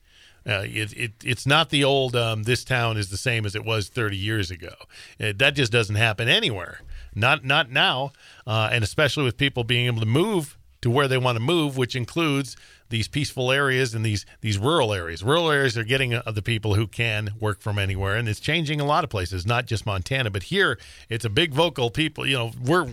[0.48, 3.66] Uh, it, it, it's not the old um, this town is the same as it
[3.66, 4.74] was 30 years ago.
[5.20, 6.80] Uh, that just doesn't happen anywhere.
[7.14, 8.14] Not not now,
[8.46, 11.78] uh, and especially with people being able to move to where they want to move,
[11.78, 12.56] which includes
[12.90, 15.24] these peaceful areas and these these rural areas.
[15.24, 18.80] Rural areas are getting uh, the people who can work from anywhere, and it's changing
[18.80, 22.26] a lot of places, not just Montana, but here it's a big vocal people.
[22.26, 22.88] You know, we're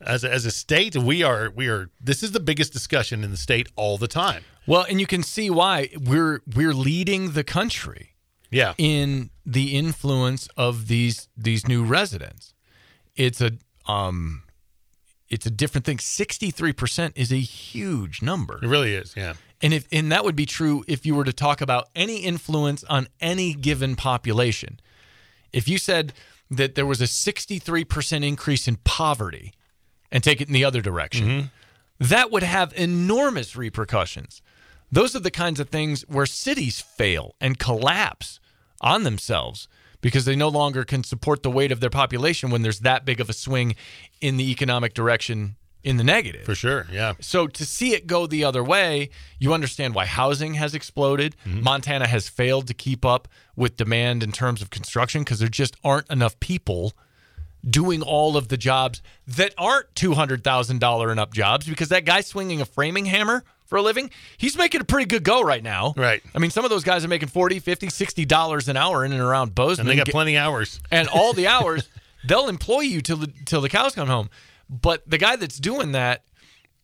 [0.00, 1.90] as a, as a state, we are we are.
[2.00, 4.44] This is the biggest discussion in the state all the time.
[4.66, 8.12] well, and you can see why we're we're leading the country.
[8.50, 12.54] Yeah, in the influence of these these new residents.
[13.16, 13.52] It's a
[13.86, 14.42] um
[15.28, 15.98] it's a different thing.
[15.98, 18.58] 63% is a huge number.
[18.62, 19.14] it really is.
[19.16, 19.34] Yeah.
[19.62, 22.84] And if and that would be true if you were to talk about any influence
[22.84, 24.80] on any given population.
[25.52, 26.12] If you said
[26.50, 29.52] that there was a 63% increase in poverty
[30.12, 31.46] and take it in the other direction, mm-hmm.
[31.98, 34.42] that would have enormous repercussions.
[34.92, 38.38] Those are the kinds of things where cities fail and collapse
[38.80, 39.68] on themselves
[40.00, 43.20] because they no longer can support the weight of their population when there's that big
[43.20, 43.74] of a swing
[44.20, 45.56] in the economic direction
[45.86, 46.44] in the negative.
[46.44, 46.86] For sure.
[46.90, 47.14] Yeah.
[47.20, 51.36] So to see it go the other way, you understand why housing has exploded.
[51.46, 51.62] Mm-hmm.
[51.62, 55.76] Montana has failed to keep up with demand in terms of construction because there just
[55.84, 56.92] aren't enough people
[57.68, 62.60] doing all of the jobs that aren't $200,000 and up jobs because that guy swinging
[62.60, 65.92] a framing hammer for a living, he's making a pretty good go right now.
[65.96, 66.22] Right.
[66.34, 69.12] I mean, some of those guys are making 40, 50, 60 dollars an hour in
[69.12, 69.90] and around Bozeman.
[69.90, 70.80] And they got plenty of hours.
[70.90, 71.88] and all the hours
[72.26, 74.30] they'll employ you till the, till the cows come home.
[74.68, 76.24] But the guy that's doing that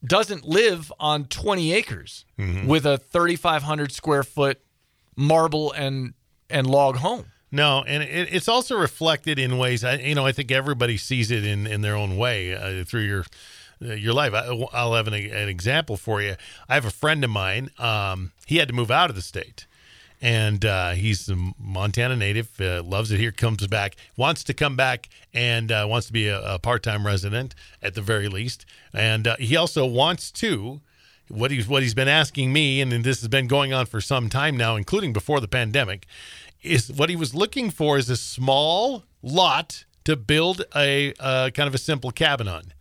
[0.04, 2.24] doesn't live on 20 acres
[2.66, 4.60] with a 3,500 square foot
[5.16, 6.14] marble and
[6.50, 7.26] and log home.
[7.50, 9.84] No, and it, it's also reflected in ways.
[9.84, 13.02] I, you know, I think everybody sees it in, in their own way uh, through
[13.02, 13.24] your
[13.82, 14.34] your life.
[14.34, 16.36] I, will have an, an example for you.
[16.68, 17.70] I have a friend of mine.
[17.78, 19.66] Um, he had to move out of the state,
[20.20, 22.60] and uh, he's a Montana native.
[22.60, 23.32] Uh, loves it here.
[23.32, 23.96] Comes back.
[24.16, 27.94] Wants to come back and uh, wants to be a, a part time resident at
[27.94, 28.64] the very least.
[28.92, 30.80] And uh, he also wants to
[31.32, 34.28] what he's what he's been asking me, and, this has been going on for some
[34.28, 36.06] time now, including before the pandemic,
[36.62, 41.66] is what he was looking for is a small lot to build a uh, kind
[41.66, 42.72] of a simple cabin on,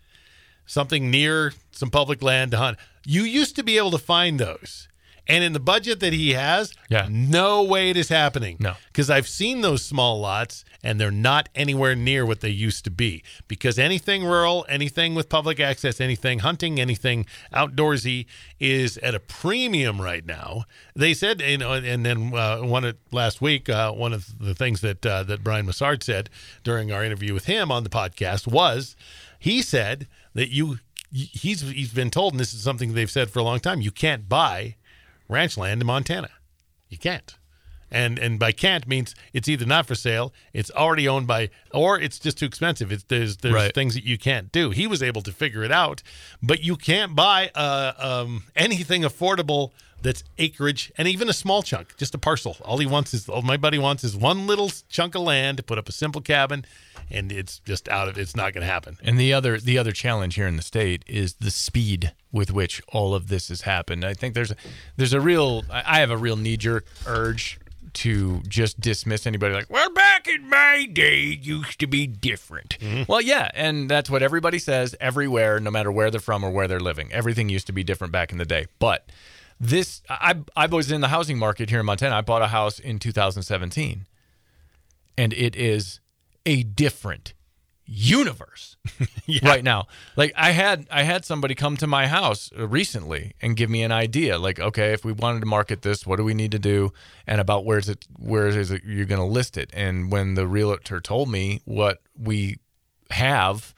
[0.72, 2.78] something near some public land to hunt.
[3.06, 4.88] You used to be able to find those.
[5.28, 7.08] And in the budget that he has, Yeah.
[7.10, 8.58] no way it is happening.
[8.60, 8.74] No.
[8.88, 12.90] Because I've seen those small lots and they're not anywhere near what they used to
[12.92, 13.22] be.
[13.48, 18.26] Because anything rural, anything with public access, anything hunting, anything outdoorsy
[18.60, 20.64] is at a premium right now.
[20.96, 24.56] They said, you know, and then uh, one of, last week, uh, one of the
[24.56, 26.30] things that uh, that Brian Massard said
[26.64, 28.96] during our interview with him on the podcast was,
[29.42, 30.78] he said that you
[31.12, 33.92] he's he's been told, and this is something they've said for a long time, you
[33.92, 34.76] can't buy
[35.28, 36.30] ranch land in Montana.
[36.90, 37.36] You can't.
[37.90, 42.00] And and by can't means it's either not for sale, it's already owned by, or
[42.00, 42.92] it's just too expensive.
[42.92, 43.74] It's there's there's Right.
[43.74, 44.70] things that you can't do.
[44.70, 46.04] He was able to figure it out,
[46.42, 51.96] but you can't buy uh, um, anything affordable that's acreage and even a small chunk,
[51.98, 52.58] just a parcel.
[52.64, 55.64] All he wants is all my buddy wants is one little chunk of land to
[55.64, 56.66] put up a simple cabin,
[57.10, 58.98] and it's just out of it's not going to happen.
[59.04, 62.82] And the other the other challenge here in the state is the speed with which
[62.90, 64.06] all of this has happened.
[64.06, 64.56] I think there's a,
[64.98, 67.60] there's a real I have a real knee jerk urge
[67.94, 72.78] to just dismiss anybody like well back in my day it used to be different.
[72.80, 73.04] Mm-hmm.
[73.12, 76.68] Well, yeah, and that's what everybody says everywhere no matter where they're from or where
[76.68, 77.12] they're living.
[77.12, 78.68] Everything used to be different back in the day.
[78.80, 79.10] But
[79.62, 82.16] this I I was in the housing market here in Montana.
[82.16, 84.08] I bought a house in 2017
[85.18, 86.00] and it is
[86.48, 87.36] a different
[87.86, 88.76] universe
[89.44, 89.86] right now.
[90.16, 93.92] Like I had I had somebody come to my house recently and give me an
[93.92, 96.92] idea like okay, if we wanted to market this, what do we need to do
[97.28, 99.70] and about where's it where is it you're going to list it?
[99.74, 102.58] And when the realtor told me what we
[103.12, 103.76] have,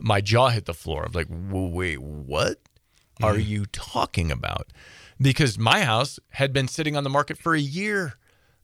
[0.00, 1.04] my jaw hit the floor.
[1.04, 3.24] I'm like, "Wait, what mm-hmm.
[3.24, 4.72] are you talking about?"
[5.24, 8.14] Because my house had been sitting on the market for a year.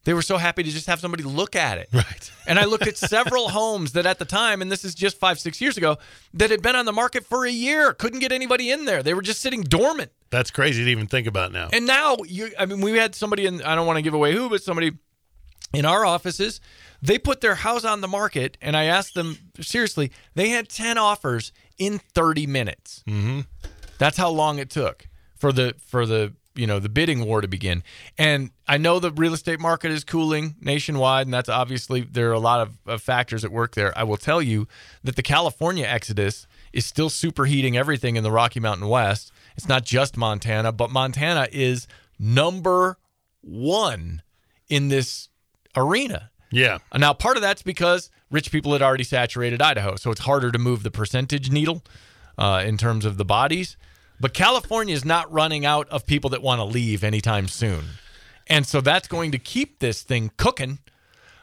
[0.03, 1.89] They were so happy to just have somebody look at it.
[1.91, 2.31] Right.
[2.47, 5.39] And I looked at several homes that at the time, and this is just five,
[5.39, 5.97] six years ago,
[6.33, 7.93] that had been on the market for a year.
[7.93, 9.01] Couldn't get anybody in there.
[9.03, 10.11] They were just sitting dormant.
[10.31, 11.69] That's crazy to even think about now.
[11.71, 14.33] And now you I mean, we had somebody in I don't want to give away
[14.33, 14.91] who, but somebody
[15.73, 16.59] in our offices,
[17.01, 20.97] they put their house on the market and I asked them seriously, they had 10
[20.97, 23.03] offers in 30 minutes.
[23.07, 23.41] Mm-hmm.
[23.97, 27.47] That's how long it took for the for the you know the bidding war to
[27.47, 27.83] begin.
[28.17, 32.33] And I know the real estate market is cooling nationwide, and that's obviously there are
[32.33, 33.97] a lot of, of factors at work there.
[33.97, 34.67] I will tell you
[35.03, 39.31] that the California exodus is still superheating everything in the Rocky Mountain West.
[39.55, 41.87] It's not just Montana, but Montana is
[42.17, 42.97] number
[43.41, 44.21] one
[44.69, 45.29] in this
[45.75, 46.31] arena.
[46.51, 46.77] yeah.
[46.95, 50.59] Now, part of that's because rich people had already saturated Idaho, so it's harder to
[50.59, 51.83] move the percentage needle
[52.37, 53.77] uh, in terms of the bodies.
[54.21, 57.83] But California is not running out of people that want to leave anytime soon.
[58.45, 60.77] And so that's going to keep this thing cooking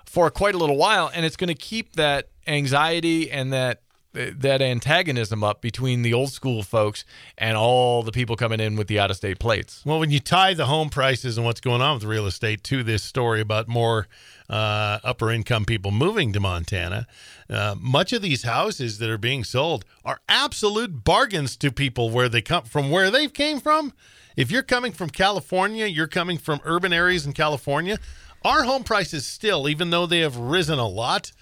[0.07, 3.83] for quite a little while, and it's going to keep that anxiety and that
[4.15, 7.05] that antagonism up between the old school folks
[7.37, 9.83] and all the people coming in with the out of state plates.
[9.85, 12.83] Well, when you tie the home prices and what's going on with real estate to
[12.83, 14.09] this story about more
[14.49, 17.07] uh, upper income people moving to Montana,
[17.51, 22.29] uh, much of these houses that are being sold are absolute bargains to people where
[22.29, 23.93] they come from, where they came from.
[24.37, 27.99] If you're coming from California, you're coming from urban areas in California.
[28.45, 31.33] Our home prices still, even though they have risen a lot,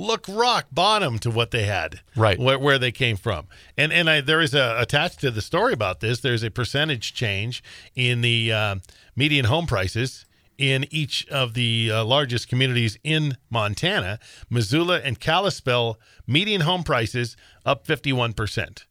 [0.00, 2.38] look rock bottom to what they had Right.
[2.38, 3.46] where, where they came from.
[3.76, 6.20] And and I, there is a attached to the story about this.
[6.20, 7.62] There's a percentage change
[7.94, 8.76] in the uh,
[9.14, 10.24] median home prices
[10.56, 14.18] in each of the uh, largest communities in Montana.
[14.50, 18.86] Missoula and Kalispell median home prices up 51 percent.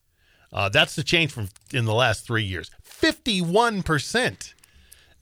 [0.51, 2.71] Uh, that's the change from in the last three years.
[2.83, 4.53] Fifty-one percent.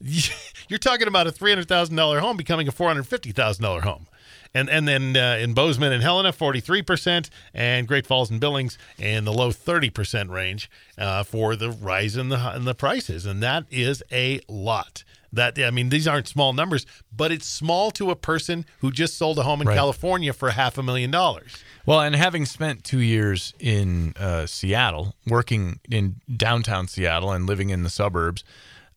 [0.68, 3.62] You're talking about a three hundred thousand dollar home becoming a four hundred fifty thousand
[3.62, 4.06] dollar home,
[4.54, 8.40] and and then uh, in Bozeman and Helena, forty three percent, and Great Falls and
[8.40, 12.74] Billings in the low thirty percent range uh, for the rise in the in the
[12.74, 15.04] prices, and that is a lot.
[15.30, 19.18] That I mean, these aren't small numbers, but it's small to a person who just
[19.18, 19.76] sold a home in Right.
[19.76, 21.52] California for half a million dollars.
[21.84, 27.68] Well, and having spent two years in uh, Seattle, working in downtown Seattle and living
[27.68, 28.42] in the suburbs,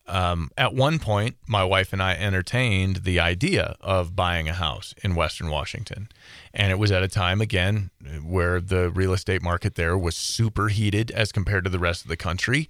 [0.07, 4.93] um, at one point, my wife and I entertained the idea of buying a house
[5.03, 6.09] in Western Washington.
[6.53, 7.91] And it was at a time, again,
[8.23, 12.09] where the real estate market there was super heated as compared to the rest of
[12.09, 12.67] the country.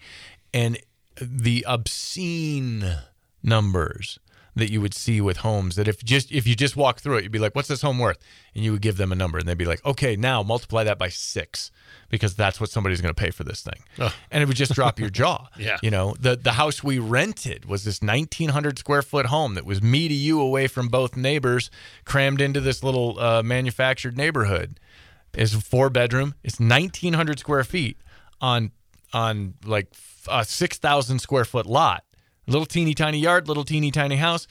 [0.53, 0.77] And
[1.19, 2.97] the obscene
[3.43, 4.19] numbers
[4.55, 7.23] that you would see with homes that if just if you just walk through it
[7.23, 8.17] you'd be like what's this home worth?
[8.53, 10.97] And you would give them a number and they'd be like okay now multiply that
[10.97, 11.71] by six
[12.09, 13.81] because that's what somebody's going to pay for this thing.
[13.99, 14.11] Ugh.
[14.29, 15.47] and it would just drop your jaw.
[15.57, 15.77] Yeah.
[15.81, 19.81] you know the the house we rented was this 1900 square foot home that was
[19.81, 21.69] me to you away from both neighbors
[22.05, 24.79] crammed into this little uh, manufactured neighborhood.
[25.33, 26.35] It's four bedroom.
[26.43, 27.97] It's 1900 square feet
[28.41, 28.71] on
[29.13, 29.87] on like
[30.29, 32.03] a 6000 square foot lot
[32.51, 34.47] little teeny tiny yard little teeny tiny house.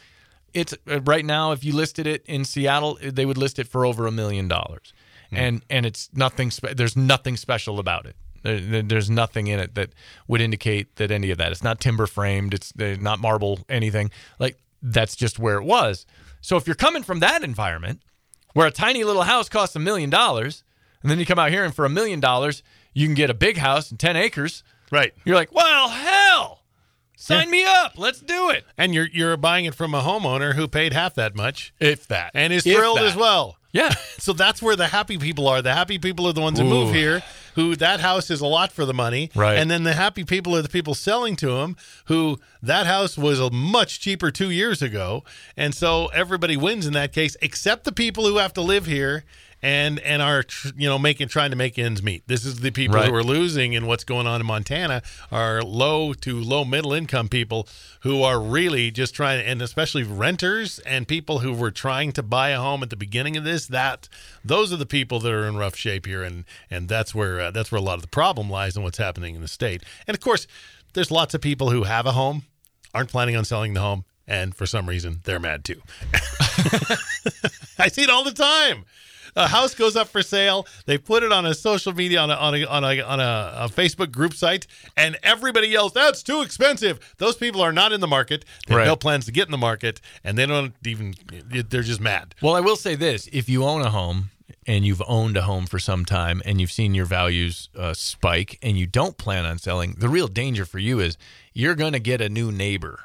[0.52, 3.84] It's uh, right now if you listed it in seattle they would list it for
[3.86, 4.92] over a million dollars.
[5.32, 8.16] And and it's nothing spe- there's nothing special about it.
[8.42, 9.90] There, there- there's nothing in it that
[10.26, 11.52] would indicate that any of that.
[11.52, 12.52] It's not timber framed.
[12.54, 14.10] It's uh, not marble anything.
[14.40, 16.04] Like that's just where it was.
[16.40, 18.00] So if you're coming from that environment
[18.54, 20.64] where a tiny little house costs a million dollars
[21.02, 23.34] and then you come out here and for a million dollars you can get a
[23.34, 24.64] big house and 10 acres.
[24.90, 25.14] Right.
[25.24, 26.59] you're like well hell
[27.20, 30.66] sign me up let's do it And you're you're buying it from a homeowner who
[30.66, 33.04] paid half that much if that and is If thrilled that.
[33.06, 33.56] as well.
[33.72, 35.62] yeah So that's where the happy people are.
[35.62, 37.22] The happy people are the ones who move here,
[37.54, 39.30] who that house is a lot for the money.
[39.35, 39.56] Right.
[39.59, 43.40] And then the happy people are the people selling to them, who that house was
[43.40, 45.24] a much cheaper two years ago.
[45.56, 49.24] And so everybody wins in that case, except the people who have to live here
[49.62, 52.26] and and are tr- you know making trying to make ends meet.
[52.26, 53.08] This is the people Right.
[53.08, 57.28] who are losing and what's going on in Montana are low to low middle income
[57.28, 57.68] people
[58.00, 62.50] who are really just trying and especially renters and people who were trying to buy
[62.50, 64.08] a home at the beginning of this that
[64.44, 67.50] those are the people that are in rough shape here and and that's where uh,
[67.50, 69.82] that's where a lot of the problem lies in what's happening in the state.
[70.06, 70.46] And of course,
[70.94, 72.44] there's lots of people who have a home
[72.94, 75.80] aren't planning on selling the home and for some reason they're mad too.
[77.78, 78.84] I see it all the time.
[79.36, 80.66] A house goes up for sale.
[80.86, 83.52] They put it on a social media on a on a on a, on a,
[83.64, 84.66] a Facebook group site,
[84.96, 88.44] and everybody yells, "That's too expensive." Those people are not in the market.
[88.66, 88.86] They have Right.
[88.86, 91.14] no plans to get in the market, and they don't even.
[91.48, 92.34] They're just mad.
[92.42, 94.30] Well, I will say this: if you own a home
[94.66, 98.58] and you've owned a home for some time and you've seen your values uh, spike
[98.62, 101.16] and you don't plan on selling, the real danger for you is
[101.54, 103.00] you're going to get a new neighbor.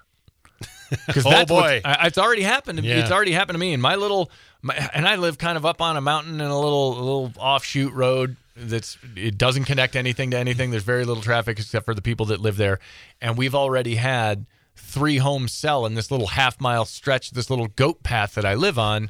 [1.07, 1.81] Because Oh, boy.
[1.85, 2.77] it's already happened.
[2.77, 2.89] to me.
[2.89, 2.99] Yeah.
[2.99, 3.73] It's already happened to me.
[3.73, 6.59] And my little, my, and I live kind of up on a mountain in a
[6.59, 10.71] little, a little offshoot road that's it doesn't connect anything to anything.
[10.71, 12.79] There's very little traffic except for the people that live there,
[13.21, 14.45] and we've already had
[14.77, 18.53] three homes sell in this little half mile stretch, this little goat path that I
[18.53, 19.09] live on,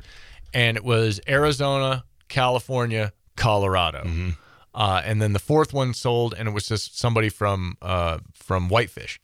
[0.53, 3.99] and it was Arizona, California, Colorado.
[3.99, 4.29] Mm-hmm.
[4.73, 8.67] Uh, and then the fourth one sold, and it was just somebody from uh, from
[8.69, 9.19] Whitefish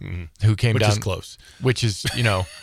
[0.00, 0.74] who came Mm-hmm.
[0.74, 1.38] Which down, is close.
[1.60, 2.44] which is you know.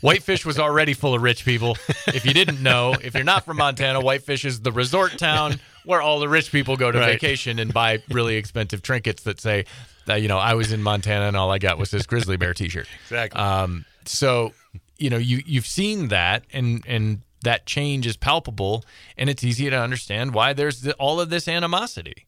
[0.00, 1.76] Whitefish was already full of rich people.
[2.08, 6.02] If you didn't know, if you're not from Montana, Whitefish is the resort town where
[6.02, 7.12] all the rich people go to Right.
[7.12, 9.66] vacation and buy really expensive trinkets that say,
[10.06, 12.54] that, you know, I was in Montana and all I got was this grizzly bear
[12.54, 12.88] T-shirt.
[13.04, 13.40] Exactly.
[13.40, 14.52] Um, so
[14.98, 18.84] you know you you've seen that and and that change is palpable
[19.16, 22.26] and it's easy to understand why there's the, all of this animosity.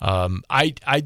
[0.00, 1.02] Um, I I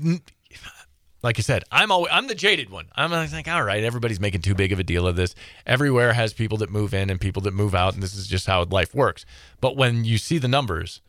[1.22, 2.86] like I said, I'm always I'm the jaded one.
[2.96, 5.34] I'm like, all right, everybody's making too big of a deal of this.
[5.66, 8.46] Everywhere has people that move in and people that move out, and this is just
[8.46, 9.24] how life works.
[9.60, 11.00] But when you see the numbers,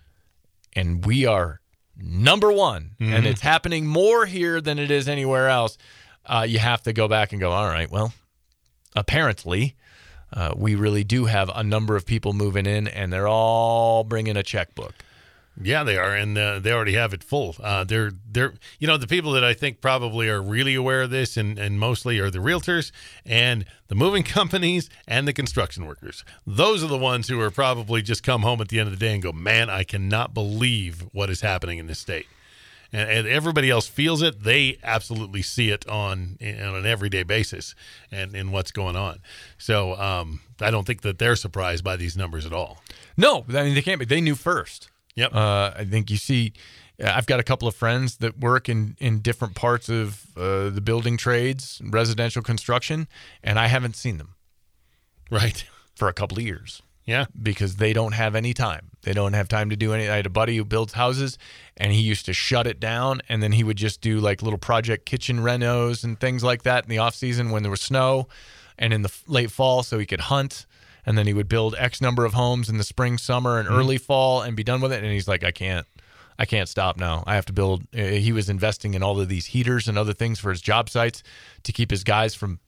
[0.73, 1.61] and we are
[1.97, 5.77] number one, and it's happening more here than it is anywhere else,
[6.25, 8.13] uh, you have to go back and go, all right, well,
[8.95, 9.75] apparently.
[10.35, 14.35] Uh, we really do have a number of people moving in, and they're all bringing
[14.35, 14.95] a checkbook.
[15.61, 17.55] Yeah, they are, and uh, they already have it full.
[17.61, 21.11] Uh, they're they're you know the people that I think probably are really aware of
[21.11, 22.91] this, and and mostly are the realtors
[23.23, 26.25] and the moving companies and the construction workers.
[26.47, 29.05] Those are the ones who are probably just come home at the end of the
[29.05, 32.25] day and go, man, I cannot believe what is happening in this state.
[32.91, 34.43] And, everybody else feels it.
[34.43, 37.75] They absolutely see it on on an everyday basis,
[38.11, 39.19] and in what's going on.
[39.59, 42.83] So um, I don't think that they're surprised by these numbers at all.
[43.17, 44.05] No, I mean they can't be.
[44.05, 44.89] They knew first.
[45.15, 45.33] Yep.
[45.33, 46.53] Uh, I think you see.
[47.03, 50.81] I've got a couple of friends that work in in different parts of uh, the
[50.81, 53.07] building trades, residential construction,
[53.43, 54.35] and I haven't seen them
[55.31, 55.65] right.
[55.95, 57.25] for a couple of years Yeah.
[57.41, 58.91] because they don't have any time.
[59.01, 60.07] They don't have time to do any.
[60.07, 61.37] I had a buddy who builds houses,
[61.75, 64.59] and he used to shut it down, and then he would just do like little
[64.59, 68.27] project kitchen renos and things like that in the off season when there was snow,
[68.77, 70.65] and in the late fall so he could hunt.
[71.05, 73.97] And then he would build X number of homes in the spring, summer, and early
[73.97, 75.03] fall, and be done with it.
[75.03, 75.85] And he's like, I can't,
[76.39, 77.23] I can't stop now.
[77.27, 77.83] I have to build.
[77.93, 80.89] uh, He was investing in all of these heaters and other things for his job
[80.89, 81.21] sites
[81.63, 82.59] to keep his guys from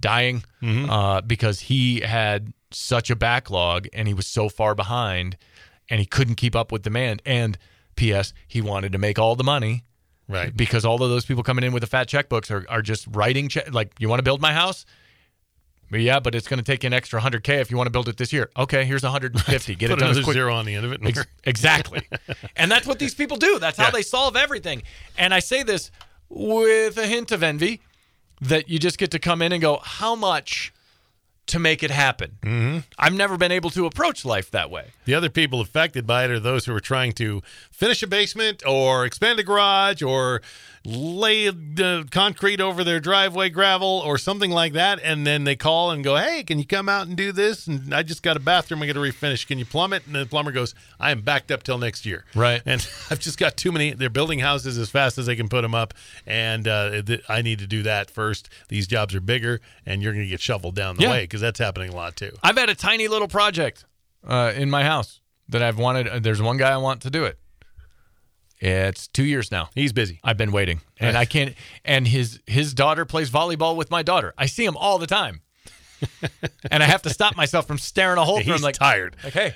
[0.00, 5.36] dying uh, because he had such a backlog and he was so far behind
[5.88, 7.22] and he couldn't keep up with demand.
[7.24, 7.56] And
[7.96, 8.32] P.S.
[8.48, 9.84] He wanted to make all the money
[10.26, 10.56] Right.
[10.56, 13.48] because all of those people coming in with the fat checkbooks are, are just writing
[13.48, 14.84] check like you want to build my house.
[15.94, 17.90] Well, yeah, but it's going to take you an extra 100k if you want to
[17.92, 18.50] build it this year.
[18.56, 19.74] Okay, here's 150.
[19.76, 20.34] Get Put it done as another quick.
[20.34, 21.00] zero on the end of it.
[21.04, 22.02] Ex- exactly.
[22.56, 23.58] and that's what these people do.
[23.60, 23.90] That's how Yeah.
[23.92, 24.82] they solve everything.
[25.16, 25.90] And I say this
[26.28, 27.80] with a hint of envy
[28.40, 30.72] that you just get to come in and go, how much
[31.46, 32.38] to make it happen?
[32.42, 32.78] Mm-hmm.
[32.98, 34.86] I've never been able to approach life that way.
[35.04, 38.62] The other people affected by it are those who are trying to finish a basement
[38.66, 40.42] or expand a garage or
[40.86, 45.00] lay uh, concrete over their driveway gravel or something like that.
[45.02, 47.66] And then they call and go, Hey, can you come out and do this?
[47.66, 49.46] And I just got a bathroom I got to refinish.
[49.46, 50.06] Can you plumb it?
[50.06, 52.24] And the plumber goes, I am backed up till next year.
[52.34, 52.60] Right.
[52.66, 53.92] And I've just got too many.
[53.92, 55.94] They're building houses as fast as they can put them up.
[56.26, 58.50] And uh, th- I need to do that first.
[58.68, 61.10] These jobs are bigger and you're going to get shoveled down the Yeah.
[61.10, 62.32] way because that's happening a lot too.
[62.42, 63.84] I've had a tiny little project
[64.26, 66.08] uh, in my house that I've wanted.
[66.08, 67.38] Uh, there's one guy I want to do it.
[68.66, 69.68] It's two years now.
[69.74, 70.20] He's busy.
[70.24, 71.54] I've been waiting, and I can't.
[71.84, 74.32] And his his daughter plays volleyball with my daughter.
[74.38, 75.42] I see him all the time,
[76.70, 78.64] and I have to stop myself from staring a hole through He's him.
[78.64, 79.16] Like, tired.
[79.22, 79.54] like, hey,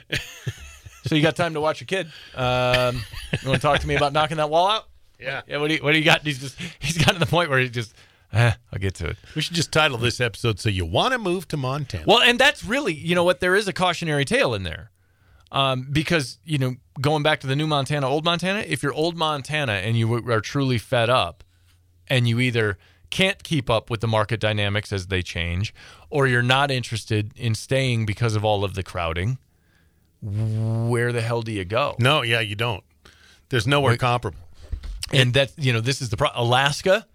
[1.07, 2.09] so you got time to watch your kid?
[2.35, 2.97] Um,
[3.43, 4.85] you want to talk to me about knocking that wall out?
[5.19, 5.41] Yeah.
[5.49, 5.57] Yeah.
[5.57, 6.23] What do you What do you got?
[6.23, 7.95] He's just he's gotten to the point where he just.
[8.31, 9.17] Eh, I'll get to it.
[9.35, 12.39] We should just title this episode "So You Want to Move to Montana." Well, and
[12.39, 14.91] that's really, you know what, there is a cautionary tale in there.
[15.51, 19.17] Um, because, you know, going back to the new Montana, old Montana, if you're old
[19.17, 21.43] Montana and you are truly fed up
[22.07, 22.77] and you either
[23.11, 25.73] can't keep up with the market dynamics as they change
[26.11, 29.39] or you're not interested in staying because of all of the crowding,
[30.21, 31.97] where the hell do you go?
[31.99, 32.85] no, yeah, you don't.
[33.49, 34.39] There's nowhere comparable.
[35.13, 37.07] And that, you know, this is the pro- Alaska.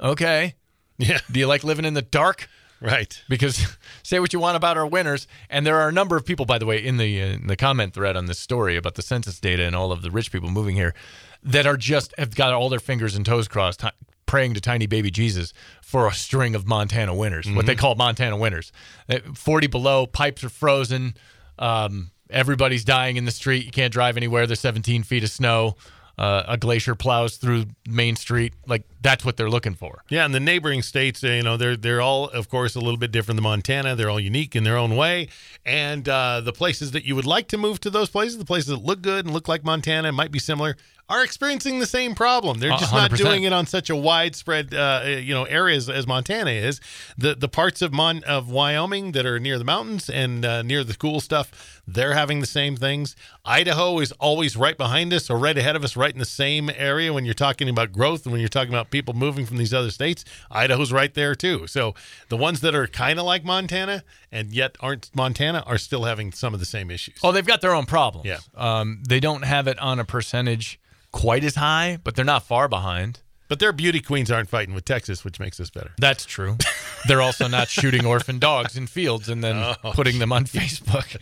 [0.00, 0.54] Okay.
[0.98, 2.48] Yeah, Do you like living in the dark?
[2.82, 3.22] Right.
[3.28, 3.66] because
[4.02, 6.58] say what you want about our winners, and there are a number of people, by
[6.58, 9.62] the way, in the in the comment thread on this story about the census data
[9.62, 10.94] and all of the rich people moving here,
[11.42, 13.82] that are just have got all their fingers and toes crossed,
[14.26, 15.52] praying to tiny baby Jesus
[15.82, 18.72] for a string of Montana winners, what they call Montana winners.
[19.08, 21.14] Uh, Forty below, pipes are frozen,
[21.58, 23.64] um, everybody's dying in the street.
[23.64, 24.46] You can't drive anywhere.
[24.46, 25.76] There's 17 feet of snow.
[26.18, 28.52] Uh, a glacier plows through Main Street.
[28.66, 30.04] Like that's what they're looking for.
[30.10, 32.98] Yeah, and the neighboring states, uh, you know, they're they're all, of course, a little
[32.98, 33.96] bit different than Montana.
[33.96, 35.28] They're all unique in their own way,
[35.64, 38.68] and uh, the places that you would like to move to those places, the places
[38.68, 40.76] that look good and look like Montana might be similar,
[41.12, 42.58] are experiencing the same problem.
[42.58, 43.16] They're just not 100%.
[43.18, 46.80] doing it on such a widespread, uh, you know, areas as Montana is.
[47.18, 50.82] The the parts of Mon of Wyoming that are near the mountains and uh, near
[50.82, 53.14] the cool stuff, they're having the same things.
[53.44, 56.70] Idaho is always right behind us or right ahead of us, right in the same
[56.74, 57.12] area.
[57.12, 59.90] When you're talking about growth and when you're talking about people moving from these other
[59.90, 61.66] states, Idaho's right there too.
[61.66, 61.94] So
[62.30, 66.32] the ones that are kind of like Montana and yet aren't Montana are still having
[66.32, 67.18] some of the same issues.
[67.22, 68.26] Oh, they've got their own problems.
[68.26, 68.38] Yeah.
[68.56, 70.78] Um, they don't have it on a percentage
[71.12, 73.20] quite as high, but they're not far behind.
[73.48, 75.90] But their beauty queens aren't fighting with Texas, which makes us better.
[75.98, 76.56] That's true.
[77.06, 81.20] they're also not shooting orphan dogs in fields and then Oh, putting them on Facebook.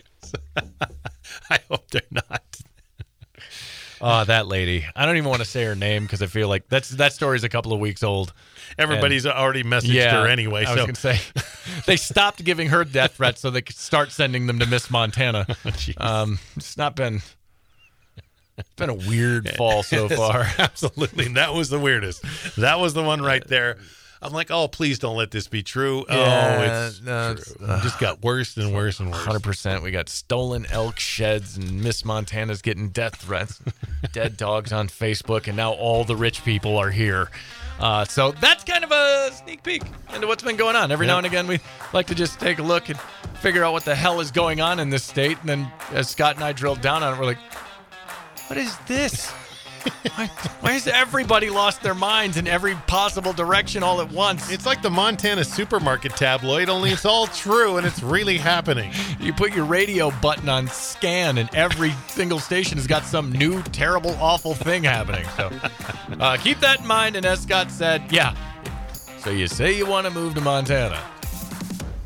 [1.49, 2.43] I hope they're not.
[4.03, 4.85] Oh, that lady.
[4.95, 7.43] I don't even want to say her name because I feel like that's that story's
[7.43, 8.33] a couple of weeks old.
[8.79, 10.21] Everybody's already messaged Yeah.
[10.21, 10.65] her anyway.
[10.65, 11.19] I was gonna say
[11.85, 15.45] they stopped giving her death threats so they could start sending them to Miss Montana.
[15.65, 15.99] Jeez.
[16.01, 17.21] Um, it's not been.
[18.57, 20.45] It's been a weird fall so far.
[20.57, 21.29] Absolutely.
[21.29, 22.23] That was the weirdest.
[22.57, 23.77] That was the one right there.
[24.23, 26.05] I'm like, oh, please don't let this be true.
[26.07, 27.41] Yeah, oh, it's no, true.
[27.41, 29.25] it's- It just got worse and worse and worse.
[29.25, 29.81] Hundred percent.
[29.81, 33.59] We got stolen elk sheds, and Miss Montana's getting death threats,
[34.11, 37.31] dead dogs on Facebook, and now all the rich people are here.
[37.79, 39.81] Uh, so that's kind of a sneak peek
[40.13, 40.91] into what's been going on.
[40.91, 41.59] Every now and again, we
[41.91, 42.99] like to just take a look and
[43.41, 45.39] figure out what the hell is going on in this state.
[45.39, 47.39] And then, as Scott and I drilled down on it, we're like,
[48.51, 49.31] "What is this?
[50.17, 50.25] why,
[50.59, 54.51] why has everybody lost their minds in every possible direction all at once?
[54.51, 58.91] It's like the Montana supermarket tabloid, only it's all true and it's really happening.
[59.21, 63.61] You put your radio button on scan, and every single station has got some new,
[63.63, 65.25] terrible, awful thing happening.
[65.37, 65.49] So
[66.19, 67.15] uh, keep that in mind.
[67.15, 68.35] And as Scott said, yeah.
[69.19, 71.01] So you say you want to move to Montana.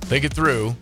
[0.02, 0.76] Think it through.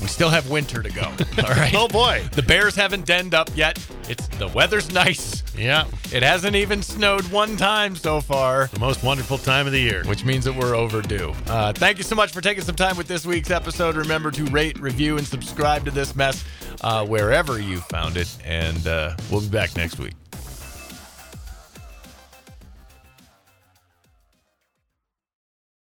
[0.00, 1.02] We still have winter to go.
[1.02, 1.74] All right.
[1.74, 2.24] Oh boy.
[2.32, 3.78] The Bears haven't denned up yet.
[4.08, 5.42] It's the weather's nice.
[5.56, 5.86] Yeah.
[6.12, 10.04] It hasn't even snowed one time so far, The most wonderful time of the year.
[10.04, 11.34] which means that we're overdue.
[11.48, 13.96] Uh, thank you so much for taking some time with this week's episode.
[13.96, 16.44] Remember to rate, review, and subscribe to this mess
[16.82, 18.34] uh, wherever you found it.
[18.44, 20.14] And uh, we'll be back next week.